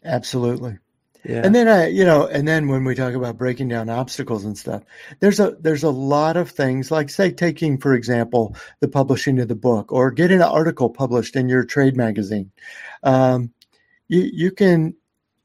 Absolutely. 0.03 0.79
Yeah. 1.23 1.41
And 1.43 1.53
then 1.53 1.67
I, 1.67 1.87
you 1.87 2.05
know, 2.05 2.25
and 2.25 2.47
then 2.47 2.67
when 2.67 2.83
we 2.83 2.95
talk 2.95 3.13
about 3.13 3.37
breaking 3.37 3.67
down 3.67 3.89
obstacles 3.89 4.45
and 4.45 4.57
stuff, 4.57 4.83
there's 5.19 5.39
a 5.39 5.57
there's 5.59 5.83
a 5.83 5.89
lot 5.89 6.37
of 6.37 6.49
things 6.49 6.89
like 6.89 7.09
say 7.09 7.31
taking 7.31 7.77
for 7.77 7.93
example 7.93 8.55
the 8.79 8.87
publishing 8.87 9.39
of 9.39 9.49
the 9.49 9.55
book 9.55 9.91
or 9.91 10.11
getting 10.11 10.37
an 10.37 10.47
article 10.47 10.89
published 10.89 11.35
in 11.35 11.49
your 11.49 11.65
trade 11.65 11.97
magazine. 11.97 12.51
Um, 13.03 13.51
you 14.07 14.21
you 14.21 14.51
can 14.51 14.95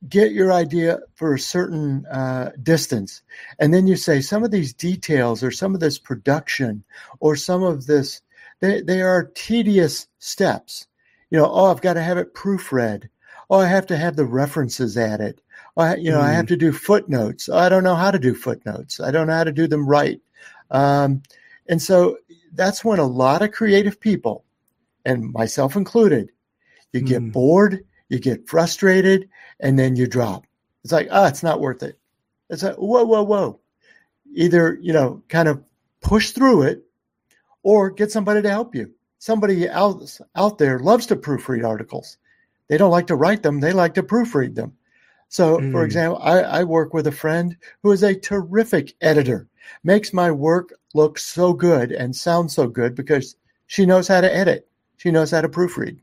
get 0.08 0.32
your 0.32 0.52
idea 0.52 1.00
for 1.14 1.34
a 1.34 1.38
certain 1.38 2.06
uh, 2.06 2.52
distance, 2.62 3.22
and 3.58 3.74
then 3.74 3.88
you 3.88 3.96
say 3.96 4.20
some 4.20 4.44
of 4.44 4.52
these 4.52 4.72
details 4.72 5.42
or 5.42 5.50
some 5.50 5.74
of 5.74 5.80
this 5.80 5.98
production 5.98 6.84
or 7.18 7.34
some 7.34 7.64
of 7.64 7.86
this 7.86 8.20
they, 8.62 8.81
they 8.81 9.02
are 9.02 9.25
tedious 9.35 10.07
steps. 10.21 10.87
You 11.31 11.38
know, 11.38 11.50
oh, 11.50 11.66
I've 11.66 11.81
got 11.81 11.95
to 11.95 12.02
have 12.02 12.16
it 12.16 12.33
proofread. 12.33 13.09
Oh, 13.50 13.59
I 13.59 13.66
have 13.66 13.88
to 13.88 13.97
have 13.97 14.14
the 14.14 14.25
references 14.25 14.97
added. 14.97 15.42
Oh, 15.76 15.83
I, 15.83 15.97
you 15.97 16.11
know, 16.11 16.21
mm. 16.21 16.25
I 16.25 16.31
have 16.31 16.45
mm. 16.45 16.49
to 16.49 16.57
do 16.57 16.73
footnotes. 16.73 17.49
Oh, 17.49 17.59
I 17.59 17.69
don't 17.69 17.83
know 17.83 17.97
how 17.97 18.12
to 18.12 18.21
do 18.21 18.35
footnotes. 18.35 19.00
I 19.00 19.11
don't 19.11 19.26
know 19.26 19.33
how 19.35 19.42
to 19.45 19.52
do 19.52 19.66
them 19.66 19.87
right. 19.87 20.21
Um, 20.71 21.23
and 21.69 21.83
so 21.83 22.19
that's 22.52 22.85
when 22.85 23.00
a 23.00 23.04
lot 23.04 23.42
of 23.42 23.50
creative 23.50 23.99
people, 23.99 24.45
and 25.04 25.33
myself 25.33 25.75
included, 25.75 26.31
you 26.92 27.00
get 27.00 27.21
mm. 27.21 27.33
bored, 27.33 27.85
you 28.09 28.21
get 28.21 28.49
frustrated, 28.49 29.28
and 29.59 29.76
then 29.76 29.97
you 29.97 30.07
drop. 30.07 30.47
It's 30.85 30.92
like, 30.92 31.09
ah, 31.11 31.25
oh, 31.25 31.26
it's 31.26 31.42
not 31.42 31.61
worth 31.61 31.83
it. 31.83 31.99
It's 32.49 32.62
like, 32.62 32.76
whoa, 32.76 33.05
whoa, 33.05 33.25
whoa. 33.25 33.59
Either, 34.35 34.79
you 34.81 34.92
know, 34.92 35.22
kind 35.29 35.48
of 35.48 35.64
push 36.01 36.31
through 36.31 36.62
it 36.62 36.85
or 37.62 37.90
get 37.90 38.11
somebody 38.11 38.42
to 38.42 38.51
help 38.51 38.75
you. 38.75 38.90
Somebody 39.18 39.68
out, 39.68 40.18
out 40.35 40.59
there 40.59 40.79
loves 40.79 41.07
to 41.07 41.16
proofread 41.16 41.66
articles. 41.66 42.18
They 42.68 42.77
don't 42.77 42.90
like 42.90 43.07
to 43.09 43.16
write 43.16 43.42
them, 43.42 43.61
they 43.61 43.72
like 43.72 43.94
to 43.94 44.03
proofread 44.03 44.55
them. 44.55 44.77
So, 45.29 45.59
mm. 45.59 45.72
for 45.72 45.85
example, 45.85 46.20
I, 46.22 46.40
I 46.40 46.64
work 46.64 46.92
with 46.92 47.07
a 47.07 47.12
friend 47.12 47.57
who 47.83 47.92
is 47.92 48.03
a 48.03 48.14
terrific 48.14 48.94
editor, 49.01 49.48
makes 49.83 50.12
my 50.12 50.31
work 50.31 50.75
look 50.94 51.18
so 51.18 51.53
good 51.53 51.92
and 51.92 52.14
sound 52.14 52.51
so 52.51 52.66
good 52.66 52.94
because 52.94 53.37
she 53.66 53.87
knows 53.87 54.09
how 54.09 54.20
to 54.20 54.35
edit, 54.35 54.68
she 54.98 55.11
knows 55.11 55.31
how 55.31 55.40
to 55.40 55.48
proofread. 55.48 55.98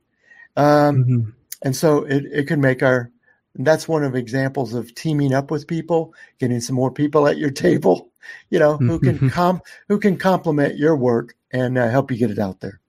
Um, 0.57 1.03
mm-hmm. 1.03 1.29
And 1.61 1.75
so 1.75 2.05
it, 2.05 2.25
it 2.31 2.47
can 2.47 2.61
make 2.61 2.81
our 2.81 3.11
that's 3.55 3.87
one 3.87 4.03
of 4.03 4.15
examples 4.15 4.73
of 4.73 4.93
teaming 4.95 5.33
up 5.33 5.51
with 5.51 5.67
people, 5.67 6.13
getting 6.39 6.61
some 6.61 6.75
more 6.75 6.91
people 6.91 7.27
at 7.27 7.37
your 7.37 7.49
table, 7.51 8.09
you 8.49 8.59
know, 8.59 8.77
who 8.77 8.99
can 8.99 9.15
mm-hmm. 9.15 9.29
com 9.29 9.61
who 9.87 9.99
can 9.99 10.17
complement 10.17 10.77
your 10.77 10.95
work 10.95 11.35
and 11.51 11.77
uh, 11.77 11.89
help 11.89 12.11
you 12.11 12.17
get 12.17 12.31
it 12.31 12.39
out 12.39 12.59
there. 12.59 12.79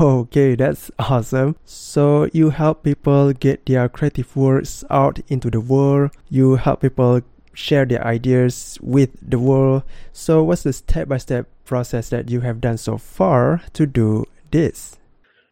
Okay, 0.00 0.54
that's 0.54 0.90
awesome. 0.98 1.56
So 1.64 2.28
you 2.32 2.50
help 2.50 2.82
people 2.82 3.32
get 3.32 3.64
their 3.64 3.88
creative 3.88 4.36
works 4.36 4.84
out 4.90 5.18
into 5.28 5.50
the 5.50 5.60
world. 5.60 6.10
You 6.28 6.56
help 6.56 6.82
people 6.82 7.22
share 7.54 7.86
their 7.86 8.04
ideas 8.06 8.78
with 8.82 9.10
the 9.22 9.38
world. 9.38 9.82
So 10.12 10.42
what's 10.44 10.62
the 10.62 10.72
step-by-step 10.72 11.48
process 11.64 12.10
that 12.10 12.30
you 12.30 12.40
have 12.40 12.60
done 12.60 12.76
so 12.76 12.98
far 12.98 13.62
to 13.72 13.86
do 13.86 14.26
this? 14.50 14.98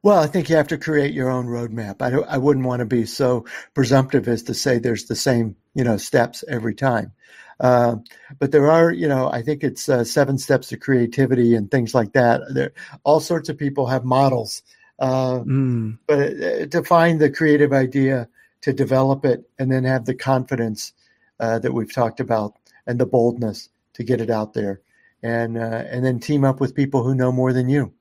Well, 0.07 0.21
I 0.21 0.29
think 0.29 0.49
you 0.49 0.55
have 0.55 0.69
to 0.69 0.79
create 0.79 1.14
your 1.14 1.29
own 1.29 1.47
roadmap. 1.47 2.01
I, 2.01 2.12
I 2.33 2.38
wouldn't 2.38 2.64
want 2.64 2.79
to 2.79 2.87
be 2.87 3.07
so 3.07 3.45
presumptive 3.75 4.29
as 4.29 4.45
to 4.45 4.55
say 4.55 4.79
there's 4.79 5.07
the 5.07 5.16
same, 5.16 5.57
you 5.75 5.83
know, 5.83 5.97
steps 5.97 6.45
every 6.47 6.77
time. 6.77 7.11
Uh, 7.59 7.97
but 8.38 8.53
there 8.53 8.71
are, 8.71 8.92
you 8.92 9.09
know, 9.09 9.29
I 9.29 9.42
think 9.42 9.64
it's 9.64 9.88
uh, 9.88 10.05
seven 10.05 10.38
steps 10.38 10.69
to 10.69 10.77
creativity 10.77 11.57
and 11.57 11.69
things 11.69 11.92
like 11.92 12.12
that. 12.12 12.40
There, 12.51 12.73
all 13.03 13.19
sorts 13.19 13.49
of 13.49 13.59
people 13.59 13.88
have 13.88 14.05
models, 14.05 14.62
uh, 15.01 15.40
mm. 15.40 15.99
but 16.07 16.21
uh, 16.21 16.66
to 16.66 16.85
find 16.85 17.21
the 17.21 17.29
creative 17.29 17.73
idea, 17.73 18.29
to 18.61 18.73
develop 18.73 19.25
it, 19.25 19.51
and 19.59 19.73
then 19.73 19.83
have 19.83 20.05
the 20.05 20.14
confidence 20.14 20.92
uh, 21.40 21.59
that 21.59 21.75
we've 21.75 21.92
talked 21.92 22.21
about 22.21 22.55
and 22.87 23.01
the 23.01 23.07
boldness 23.07 23.71
to 23.95 24.05
get 24.05 24.21
it 24.21 24.31
out 24.31 24.55
there, 24.55 24.83
and 25.25 25.57
and 25.57 26.05
then 26.05 26.21
team 26.21 26.45
up 26.45 26.61
with 26.61 26.77
people 26.77 27.03
who 27.03 27.16
know 27.16 27.33
more 27.33 27.53
than 27.53 27.69
you. 27.69 27.92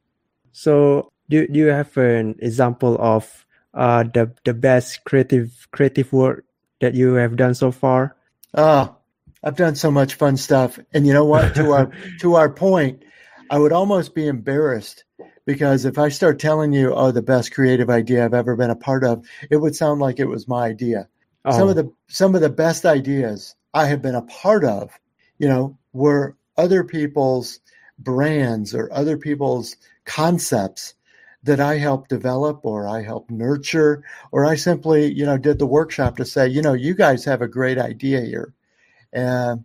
So, 0.52 1.12
do 1.30 1.48
do 1.48 1.60
you 1.60 1.68
have 1.68 1.96
an 1.98 2.36
example 2.40 2.98
of 3.00 3.46
the 3.74 4.32
the 4.44 4.54
best 4.54 5.04
creative 5.04 5.68
creative 5.72 6.12
work 6.14 6.46
that 6.82 6.94
you 6.94 7.14
have 7.14 7.36
done 7.36 7.56
so 7.56 7.72
far? 7.72 8.16
Ah, 8.54 8.96
I've 9.44 9.56
done 9.56 9.76
so 9.76 9.92
much 9.92 10.16
fun 10.16 10.38
stuff. 10.38 10.80
And 10.94 11.06
you 11.06 11.14
know 11.14 11.26
what? 11.26 11.56
To 11.56 11.72
our 11.72 11.92
to 12.22 12.36
our 12.36 12.50
point, 12.50 13.04
I 13.50 13.60
would 13.60 13.72
almost 13.72 14.16
be 14.16 14.28
embarrassed 14.28 15.04
because 15.46 15.86
if 15.86 16.00
I 16.00 16.10
start 16.10 16.40
telling 16.40 16.74
you, 16.74 16.94
oh, 16.94 17.12
the 17.12 17.22
best 17.22 17.54
creative 17.54 17.90
idea 17.90 18.26
I've 18.26 18.34
ever 18.34 18.56
been 18.56 18.72
a 18.72 18.76
part 18.76 19.04
of, 19.04 19.26
it 19.52 19.58
would 19.58 19.76
sound 19.76 20.02
like 20.02 20.20
it 20.20 20.26
was 20.26 20.48
my 20.48 20.66
idea. 20.66 21.08
Oh. 21.46 21.58
Some 21.58 21.70
of 21.70 21.76
the 21.76 21.92
some 22.08 22.34
of 22.34 22.42
the 22.42 22.50
best 22.50 22.86
ideas 22.86 23.56
I 23.74 23.86
have 23.86 24.02
been 24.02 24.16
a 24.16 24.24
part 24.24 24.66
of, 24.66 24.98
you 25.38 25.48
know, 25.48 25.78
were 25.94 26.36
other 26.58 26.84
people's 26.84 27.60
brands 28.00 28.74
or 28.74 28.92
other 28.92 29.18
people's 29.18 29.76
concepts 30.06 30.95
that 31.46 31.60
I 31.60 31.78
helped 31.78 32.10
develop 32.10 32.62
or 32.64 32.88
I 32.88 33.02
helped 33.02 33.32
nurture 33.32 34.04
or 34.32 34.46
I 34.46 34.56
simply, 34.56 35.14
you 35.14 35.26
know, 35.26 35.38
did 35.38 35.60
the 35.60 35.66
workshop 35.66 36.18
to 36.18 36.26
say, 36.26 36.48
you 36.48 36.62
know, 36.62 36.74
you 36.74 36.94
guys 36.96 37.24
have 37.26 37.42
a 37.42 37.48
great 37.48 37.78
idea 37.78 38.22
here. 38.22 38.54
And 39.14 39.64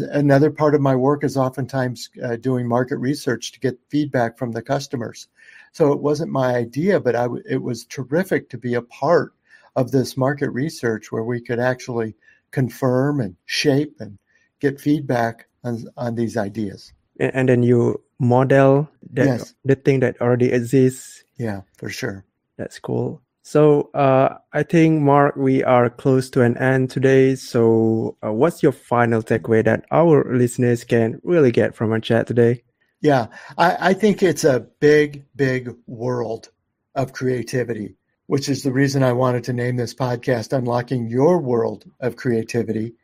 another 0.00 0.50
part 0.50 0.74
of 0.74 0.80
my 0.80 0.94
work 0.94 1.24
is 1.24 1.36
oftentimes 1.36 2.10
uh, 2.22 2.36
doing 2.36 2.66
market 2.66 2.96
research 2.98 3.52
to 3.52 3.60
get 3.60 3.78
feedback 3.88 4.38
from 4.38 4.52
the 4.52 4.62
customers. 4.62 5.28
So 5.72 5.92
it 5.92 6.00
wasn't 6.00 6.30
my 6.32 6.54
idea, 6.54 7.00
but 7.00 7.16
I 7.16 7.22
w- 7.22 7.42
it 7.48 7.62
was 7.62 7.84
terrific 7.86 8.50
to 8.50 8.58
be 8.58 8.74
a 8.74 8.82
part 8.82 9.34
of 9.76 9.90
this 9.90 10.16
market 10.16 10.50
research 10.50 11.10
where 11.10 11.24
we 11.24 11.40
could 11.40 11.58
actually 11.58 12.14
confirm 12.50 13.20
and 13.20 13.36
shape 13.46 13.96
and 14.00 14.18
get 14.60 14.80
feedback 14.80 15.46
on, 15.64 15.84
on 15.96 16.14
these 16.14 16.36
ideas. 16.36 16.92
And 17.18 17.48
then 17.48 17.62
you 17.62 18.03
model 18.18 18.88
that, 19.12 19.26
yes. 19.26 19.54
the 19.64 19.74
thing 19.74 20.00
that 20.00 20.20
already 20.20 20.52
exists. 20.52 21.24
Yeah, 21.38 21.62
for 21.76 21.88
sure. 21.88 22.24
That's 22.56 22.78
cool. 22.78 23.20
So 23.42 23.90
uh, 23.92 24.38
I 24.54 24.62
think, 24.62 25.02
Mark, 25.02 25.36
we 25.36 25.62
are 25.62 25.90
close 25.90 26.30
to 26.30 26.40
an 26.40 26.56
end 26.56 26.90
today. 26.90 27.34
So, 27.34 28.16
uh, 28.24 28.32
what's 28.32 28.62
your 28.62 28.72
final 28.72 29.22
takeaway 29.22 29.62
that 29.64 29.84
our 29.90 30.34
listeners 30.34 30.82
can 30.82 31.20
really 31.22 31.52
get 31.52 31.74
from 31.74 31.92
our 31.92 32.00
chat 32.00 32.26
today? 32.26 32.62
Yeah, 33.02 33.26
I, 33.58 33.90
I 33.90 33.92
think 33.92 34.22
it's 34.22 34.44
a 34.44 34.60
big, 34.80 35.26
big 35.36 35.74
world 35.86 36.48
of 36.94 37.12
creativity, 37.12 37.96
which 38.28 38.48
is 38.48 38.62
the 38.62 38.72
reason 38.72 39.02
I 39.02 39.12
wanted 39.12 39.44
to 39.44 39.52
name 39.52 39.76
this 39.76 39.92
podcast 39.92 40.56
Unlocking 40.56 41.10
Your 41.10 41.38
World 41.38 41.84
of 42.00 42.16
Creativity. 42.16 42.94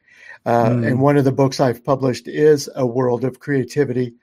Uh, 0.46 0.70
mm. 0.70 0.86
And 0.86 1.02
one 1.02 1.18
of 1.18 1.24
the 1.24 1.32
books 1.32 1.60
I've 1.60 1.84
published 1.84 2.28
is 2.28 2.70
A 2.74 2.86
World 2.86 3.24
of 3.24 3.40
Creativity. 3.40 4.14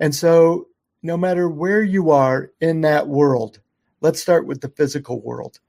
And 0.00 0.14
so, 0.14 0.66
no 1.02 1.16
matter 1.16 1.48
where 1.48 1.82
you 1.82 2.10
are 2.10 2.50
in 2.60 2.80
that 2.80 3.06
world, 3.06 3.60
let's 4.00 4.20
start 4.20 4.46
with 4.46 4.60
the 4.60 4.68
physical 4.70 5.20
world. 5.20 5.60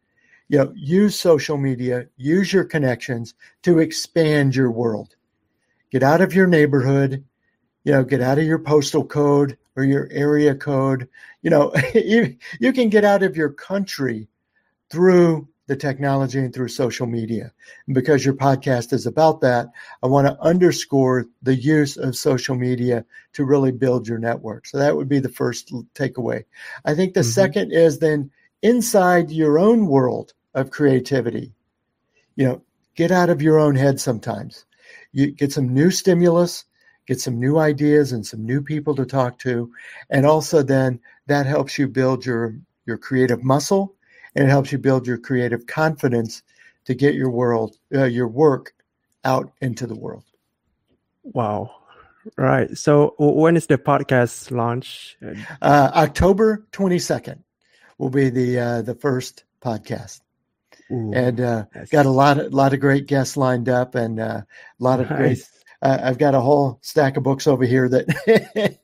You 0.48 0.58
know, 0.58 0.74
use 0.76 1.18
social 1.18 1.58
media, 1.58 2.08
use 2.18 2.52
your 2.52 2.66
connections 2.66 3.34
to 3.64 3.80
expand 3.80 4.56
your 4.56 4.72
world. 4.72 5.16
Get 5.92 6.04
out 6.04 6.22
of 6.22 6.34
your 6.34 6.48
neighborhood, 6.48 7.24
you 7.84 7.92
know, 7.92 8.04
get 8.04 8.22
out 8.22 8.40
of 8.40 8.46
your 8.46 8.60
postal 8.60 9.06
code 9.06 9.58
or 9.76 9.84
your 9.84 10.08
area 10.12 10.56
code. 10.56 11.08
You 11.42 11.50
know, 11.50 11.74
you, 11.94 12.38
can 12.74 12.90
get 12.90 13.06
out 13.06 13.24
of 13.24 13.36
your 13.36 13.50
country 13.50 14.28
through 14.90 15.48
the 15.68 15.76
technology 15.76 16.40
and 16.40 16.54
through 16.54 16.68
social 16.68 17.08
media. 17.08 17.52
And 17.88 17.96
because 17.96 18.26
your 18.26 18.34
podcast 18.34 18.94
is 18.94 19.06
about 19.06 19.42
that, 19.42 19.68
I 20.04 20.08
want 20.08 20.28
to 20.28 20.42
underscore 20.42 21.28
the 21.42 21.56
use 21.56 21.98
of 21.98 22.16
social 22.16 22.56
media 22.56 23.06
to 23.34 23.46
really 23.46 23.72
build 23.72 24.08
your 24.08 24.18
network. 24.18 24.66
So 24.66 24.78
that 24.78 24.96
would 24.96 25.08
be 25.08 25.20
the 25.20 25.30
first 25.30 25.72
takeaway. 25.94 26.44
I 26.84 26.96
think 26.96 27.14
the 27.14 27.22
mm-hmm. 27.22 27.30
second 27.30 27.72
is 27.72 28.00
then 28.00 28.32
inside 28.62 29.32
your 29.32 29.60
own 29.60 29.88
world 29.88 30.34
of 30.54 30.72
creativity. 30.72 31.54
You 32.36 32.46
know, 32.48 32.62
get 32.96 33.12
out 33.12 33.30
of 33.30 33.42
your 33.42 33.60
own 33.60 33.76
head 33.76 34.00
sometimes. 34.00 34.66
You 35.12 35.32
get 35.32 35.52
some 35.52 35.74
new 35.74 35.92
stimulus, 35.92 36.66
get 37.08 37.22
some 37.22 37.40
new 37.40 37.58
ideas 37.58 38.12
and 38.12 38.26
some 38.26 38.46
new 38.46 38.62
people 38.62 38.96
to 38.96 39.06
talk 39.06 39.40
to, 39.40 39.72
and 40.10 40.26
also 40.26 40.64
then 40.64 41.00
that 41.28 41.46
helps 41.46 41.78
you 41.78 41.88
build 41.88 42.26
your 42.26 42.56
your 42.86 42.98
creative 42.98 43.44
muscle 43.44 43.96
and 44.36 44.46
it 44.46 44.50
helps 44.50 44.72
you 44.72 44.78
build 44.78 45.08
your 45.08 45.18
creative 45.18 45.66
confidence 45.68 46.44
to 46.86 46.94
get 46.94 47.16
your 47.16 47.30
world 47.30 47.78
uh, 47.94 48.06
your 48.06 48.28
work 48.28 48.74
out 49.24 49.52
into 49.62 49.86
the 49.86 49.96
world 49.96 50.24
wow 51.24 51.74
right 52.38 52.78
so 52.78 53.16
when 53.18 53.56
is 53.56 53.68
the 53.68 53.78
podcast 53.78 54.52
launch 54.52 55.18
uh, 55.62 55.92
october 55.94 56.66
22nd 56.72 57.40
will 57.98 58.10
be 58.10 58.30
the 58.30 58.60
uh, 58.60 58.82
the 58.82 58.96
first 58.96 59.44
podcast 59.64 60.22
Ooh, 60.92 61.12
and 61.14 61.40
uh, 61.40 61.66
got 61.92 62.06
a 62.06 62.10
lot 62.10 62.40
of 62.40 62.54
lot 62.54 62.74
of 62.74 62.80
great 62.80 63.06
guests 63.06 63.38
lined 63.38 63.70
up 63.70 63.96
and 63.96 64.20
uh, 64.20 64.42
a 64.42 64.84
lot 64.84 65.00
of 65.00 65.10
nice. 65.10 65.18
great 65.18 65.48
uh, 65.82 65.98
I've 66.04 66.18
got 66.18 66.36
a 66.36 66.40
whole 66.40 66.80
stack 66.82 67.18
of 67.18 67.24
books 67.24 67.48
over 67.48 67.66
here 67.66 67.90
that 67.90 68.08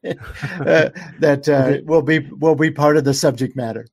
uh, 0.60 0.90
that 1.20 1.48
uh, 1.50 1.78
will 1.86 2.02
be 2.02 2.20
will 2.20 2.56
be 2.56 2.72
part 2.72 2.98
of 2.98 3.04
the 3.04 3.14
subject 3.14 3.56
matter. 3.56 3.88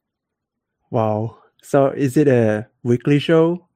Wow! 0.90 1.38
So 1.64 1.88
is 1.88 2.16
it 2.16 2.28
a 2.28 2.68
weekly 2.82 3.18
show? 3.18 3.66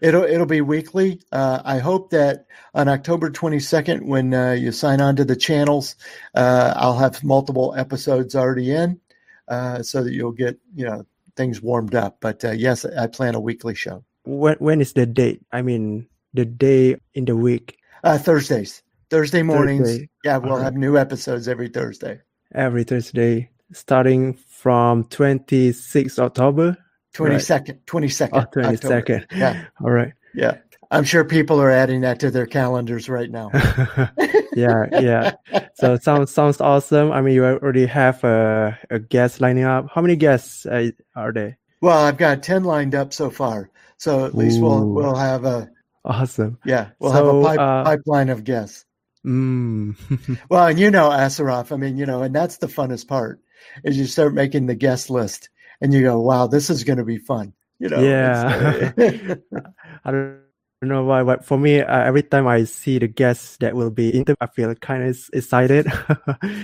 It'll 0.00 0.24
it'll 0.24 0.46
be 0.46 0.62
weekly. 0.62 1.20
Uh, 1.30 1.60
I 1.64 1.78
hope 1.78 2.10
that 2.10 2.46
on 2.74 2.88
October 2.88 3.30
22nd, 3.30 4.02
when 4.06 4.34
uh, 4.34 4.52
you 4.52 4.72
sign 4.72 5.00
on 5.00 5.16
to 5.16 5.24
the 5.24 5.36
channels, 5.36 5.96
uh, 6.34 6.72
I'll 6.74 6.98
have 6.98 7.22
multiple 7.22 7.74
episodes 7.76 8.34
already 8.34 8.72
in, 8.72 9.00
uh, 9.48 9.82
so 9.82 10.02
that 10.02 10.12
you'll 10.12 10.32
get 10.32 10.58
you 10.74 10.86
know 10.86 11.04
things 11.36 11.62
warmed 11.62 11.94
up. 11.94 12.16
But 12.20 12.44
uh, 12.44 12.50
yes, 12.52 12.84
I 12.84 13.06
plan 13.06 13.34
a 13.34 13.40
weekly 13.40 13.74
show. 13.74 14.02
When 14.24 14.56
when 14.56 14.80
is 14.80 14.94
the 14.94 15.06
date? 15.06 15.42
I 15.52 15.62
mean, 15.62 16.08
the 16.34 16.46
day 16.46 16.96
in 17.14 17.26
the 17.26 17.36
week. 17.36 17.78
Uh, 18.02 18.18
Thursdays, 18.18 18.82
Thursday 19.10 19.42
mornings. 19.42 19.88
Thursday. 19.88 20.08
Yeah, 20.24 20.38
we'll 20.38 20.56
have 20.56 20.74
new 20.74 20.96
episodes 20.96 21.46
every 21.46 21.68
Thursday. 21.68 22.20
Every 22.54 22.82
Thursday, 22.82 23.50
starting 23.72 24.34
from 24.34 25.04
26 25.04 26.18
October. 26.18 26.78
22nd, 27.16 27.78
22nd. 27.86 28.30
Oh, 28.32 28.60
22nd. 28.60 29.26
Yeah. 29.32 29.64
All 29.82 29.90
right. 29.90 30.12
Yeah. 30.34 30.58
I'm 30.90 31.04
sure 31.04 31.24
people 31.24 31.60
are 31.60 31.70
adding 31.70 32.02
that 32.02 32.20
to 32.20 32.30
their 32.30 32.46
calendars 32.46 33.08
right 33.08 33.30
now. 33.30 33.50
yeah, 34.54 34.86
yeah. 34.92 35.32
So 35.74 35.94
it 35.94 36.02
sounds 36.02 36.32
sounds 36.32 36.60
awesome. 36.60 37.10
I 37.10 37.20
mean, 37.20 37.34
you 37.34 37.44
already 37.44 37.86
have 37.86 38.22
a, 38.22 38.78
a 38.90 38.98
guest 38.98 39.40
lining 39.40 39.64
up. 39.64 39.88
How 39.92 40.00
many 40.00 40.16
guests 40.16 40.64
uh, 40.64 40.90
are 41.16 41.32
there? 41.32 41.58
Well, 41.80 41.98
I've 41.98 42.18
got 42.18 42.42
ten 42.42 42.64
lined 42.64 42.94
up 42.94 43.12
so 43.12 43.30
far. 43.30 43.70
So 43.96 44.24
at 44.26 44.36
least 44.36 44.58
Ooh. 44.58 44.62
we'll 44.62 44.88
we'll 44.88 45.14
have 45.16 45.44
a 45.44 45.70
awesome. 46.04 46.58
Yeah, 46.64 46.90
we'll 46.98 47.12
so, 47.12 47.16
have 47.16 47.34
a 47.34 47.42
pipe, 47.42 47.58
uh, 47.58 47.84
pipeline 47.84 48.28
of 48.28 48.44
guests. 48.44 48.84
Mm. 49.24 50.38
well, 50.48 50.68
and 50.68 50.78
you 50.78 50.90
know, 50.90 51.10
Asaraf. 51.10 51.72
I 51.72 51.76
mean, 51.76 51.96
you 51.96 52.06
know, 52.06 52.22
and 52.22 52.34
that's 52.34 52.58
the 52.58 52.68
funnest 52.68 53.08
part 53.08 53.40
is 53.84 53.98
you 53.98 54.06
start 54.06 54.34
making 54.34 54.66
the 54.66 54.74
guest 54.74 55.10
list 55.10 55.48
and 55.80 55.92
you 55.92 56.02
go, 56.02 56.20
wow, 56.20 56.46
this 56.46 56.70
is 56.70 56.84
going 56.84 56.98
to 56.98 57.04
be 57.04 57.18
fun. 57.18 57.52
You 57.78 57.88
know, 57.90 58.00
yeah. 58.00 58.94
I 60.04 60.10
don't 60.10 60.40
know 60.82 61.04
why, 61.04 61.22
but 61.22 61.44
for 61.44 61.58
me, 61.58 61.80
uh, 61.80 62.04
every 62.04 62.22
time 62.22 62.46
I 62.46 62.64
see 62.64 62.98
the 62.98 63.08
guests 63.08 63.58
that 63.58 63.76
will 63.76 63.90
be 63.90 64.08
interviewed, 64.10 64.38
I 64.40 64.46
feel 64.46 64.74
kind 64.76 65.04
of 65.04 65.18
excited. 65.32 65.86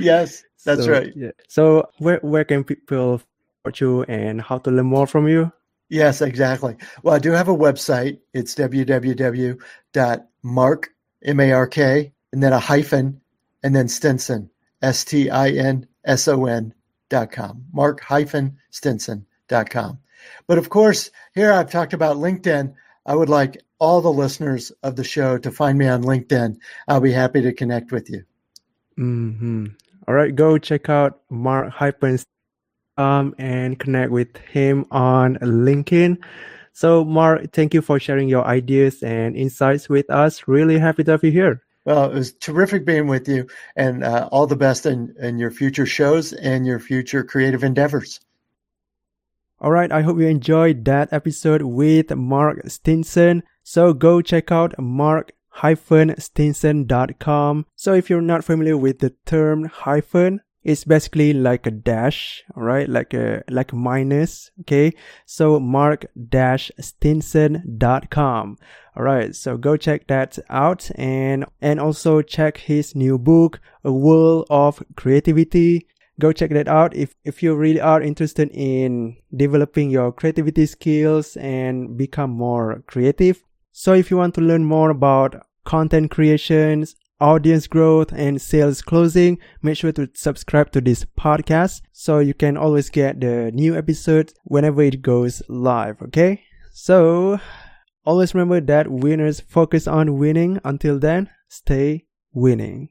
yes, 0.00 0.42
that's 0.64 0.84
so, 0.84 0.92
right. 0.92 1.12
Yeah. 1.14 1.32
So, 1.48 1.90
where 1.98 2.18
where 2.22 2.44
can 2.44 2.64
people 2.64 3.20
watch 3.64 3.80
you 3.80 4.04
and 4.04 4.40
how 4.40 4.58
to 4.58 4.70
learn 4.70 4.86
more 4.86 5.06
from 5.06 5.28
you? 5.28 5.52
Yes, 5.90 6.22
exactly. 6.22 6.76
Well, 7.02 7.14
I 7.14 7.18
do 7.18 7.32
have 7.32 7.48
a 7.48 7.54
website. 7.54 8.18
It's 8.32 8.54
www.mark, 8.54 9.58
M-A-R-K, 11.24 12.12
and 12.32 12.42
then 12.42 12.54
a 12.54 12.58
hyphen, 12.58 13.20
and 13.62 13.76
then 13.76 13.88
Stinson, 13.88 14.48
S-T-I-N-S-O-N 14.80 16.74
mark-stinson.com, 17.12 17.66
mark-stinson.com. 17.72 19.98
But 20.46 20.58
of 20.58 20.70
course, 20.70 21.10
here 21.34 21.52
I've 21.52 21.70
talked 21.70 21.92
about 21.92 22.16
LinkedIn. 22.16 22.74
I 23.04 23.14
would 23.14 23.28
like 23.28 23.60
all 23.78 24.00
the 24.00 24.12
listeners 24.12 24.70
of 24.82 24.96
the 24.96 25.04
show 25.04 25.38
to 25.38 25.50
find 25.50 25.76
me 25.76 25.88
on 25.88 26.04
LinkedIn. 26.04 26.56
I'll 26.86 27.00
be 27.00 27.12
happy 27.12 27.42
to 27.42 27.52
connect 27.52 27.90
with 27.90 28.08
you. 28.08 28.24
Mm-hmm. 28.98 29.66
All 30.06 30.14
right, 30.14 30.34
go 30.34 30.58
check 30.58 30.88
out 30.88 31.20
Mark 31.30 31.72
Hypens 31.72 32.24
um, 32.96 33.34
and 33.38 33.78
connect 33.78 34.12
with 34.12 34.36
him 34.36 34.86
on 34.90 35.36
LinkedIn. 35.36 36.18
So, 36.72 37.04
Mark, 37.04 37.52
thank 37.52 37.74
you 37.74 37.82
for 37.82 37.98
sharing 37.98 38.28
your 38.28 38.44
ideas 38.44 39.02
and 39.02 39.36
insights 39.36 39.88
with 39.88 40.08
us. 40.10 40.48
Really 40.48 40.78
happy 40.78 41.04
to 41.04 41.12
have 41.12 41.24
you 41.24 41.30
here. 41.30 41.62
Well, 41.84 42.10
it 42.10 42.14
was 42.14 42.32
terrific 42.34 42.84
being 42.84 43.08
with 43.08 43.28
you, 43.28 43.48
and 43.74 44.04
uh, 44.04 44.28
all 44.30 44.46
the 44.46 44.54
best 44.56 44.86
in, 44.86 45.14
in 45.18 45.38
your 45.38 45.50
future 45.50 45.86
shows 45.86 46.32
and 46.32 46.64
your 46.64 46.78
future 46.78 47.24
creative 47.24 47.64
endeavors. 47.64 48.20
All 49.60 49.70
right, 49.70 49.92
I 49.92 50.02
hope 50.02 50.18
you 50.18 50.26
enjoyed 50.26 50.84
that 50.86 51.12
episode 51.12 51.62
with 51.62 52.12
Mark 52.14 52.68
Stinson. 52.68 53.44
So 53.62 53.92
go 53.92 54.20
check 54.20 54.50
out 54.50 54.74
mark-stinson.com. 54.78 57.66
So 57.76 57.94
if 57.94 58.10
you're 58.10 58.20
not 58.20 58.44
familiar 58.44 58.76
with 58.76 58.98
the 58.98 59.14
term 59.24 59.64
hyphen, 59.64 60.40
it's 60.64 60.84
basically 60.84 61.32
like 61.32 61.66
a 61.66 61.70
dash, 61.70 62.44
right, 62.54 62.88
like 62.88 63.14
a 63.14 63.42
like 63.48 63.72
minus. 63.72 64.50
Okay, 64.60 64.92
so 65.26 65.58
mark 65.58 66.06
dash 66.28 66.70
stinson.com 66.78 68.56
All 68.96 69.02
right, 69.02 69.34
so 69.34 69.56
go 69.56 69.76
check 69.76 70.06
that 70.06 70.38
out, 70.48 70.90
and 70.94 71.46
and 71.60 71.80
also 71.80 72.22
check 72.22 72.58
his 72.58 72.94
new 72.94 73.18
book, 73.18 73.60
A 73.84 73.92
World 73.92 74.46
of 74.50 74.82
Creativity. 74.96 75.88
Go 76.20 76.32
check 76.32 76.50
that 76.50 76.68
out 76.68 76.94
if 76.94 77.14
if 77.24 77.42
you 77.42 77.56
really 77.56 77.80
are 77.80 78.00
interested 78.00 78.48
in 78.52 79.16
developing 79.34 79.90
your 79.90 80.12
creativity 80.12 80.66
skills 80.66 81.36
and 81.36 81.96
become 81.96 82.30
more 82.30 82.84
creative. 82.86 83.42
So 83.72 83.94
if 83.94 84.10
you 84.10 84.18
want 84.18 84.34
to 84.34 84.40
learn 84.40 84.64
more 84.64 84.90
about 84.90 85.46
content 85.64 86.10
creations, 86.10 86.94
audience 87.22 87.68
growth 87.68 88.12
and 88.12 88.42
sales 88.42 88.82
closing, 88.82 89.38
make 89.62 89.76
sure 89.76 89.92
to 89.92 90.10
subscribe 90.12 90.72
to 90.72 90.80
this 90.80 91.06
podcast 91.18 91.80
so 91.92 92.18
you 92.18 92.34
can 92.34 92.56
always 92.56 92.90
get 92.90 93.20
the 93.20 93.52
new 93.52 93.76
episode 93.76 94.32
whenever 94.44 94.82
it 94.82 95.00
goes 95.00 95.40
live. 95.48 96.02
Okay. 96.02 96.42
So 96.72 97.38
always 98.04 98.34
remember 98.34 98.60
that 98.60 98.90
winners 98.90 99.40
focus 99.40 99.86
on 99.86 100.18
winning. 100.18 100.58
Until 100.64 100.98
then, 100.98 101.30
stay 101.48 102.06
winning. 102.34 102.88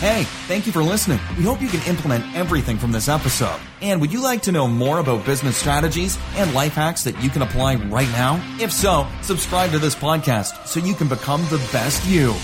Hey, 0.00 0.24
thank 0.48 0.66
you 0.66 0.72
for 0.72 0.82
listening. 0.82 1.18
We 1.38 1.44
hope 1.44 1.62
you 1.62 1.68
can 1.68 1.80
implement 1.88 2.24
everything 2.36 2.76
from 2.76 2.92
this 2.92 3.08
episode. 3.08 3.58
And 3.80 4.00
would 4.00 4.12
you 4.12 4.22
like 4.22 4.42
to 4.42 4.52
know 4.52 4.68
more 4.68 4.98
about 4.98 5.24
business 5.24 5.56
strategies 5.56 6.18
and 6.34 6.52
life 6.52 6.74
hacks 6.74 7.04
that 7.04 7.22
you 7.22 7.30
can 7.30 7.42
apply 7.42 7.76
right 7.76 8.08
now? 8.08 8.42
If 8.60 8.70
so, 8.70 9.06
subscribe 9.22 9.70
to 9.70 9.78
this 9.78 9.94
podcast 9.94 10.66
so 10.66 10.80
you 10.80 10.94
can 10.94 11.08
become 11.08 11.42
the 11.44 11.58
best 11.72 12.04
you. 12.06 12.34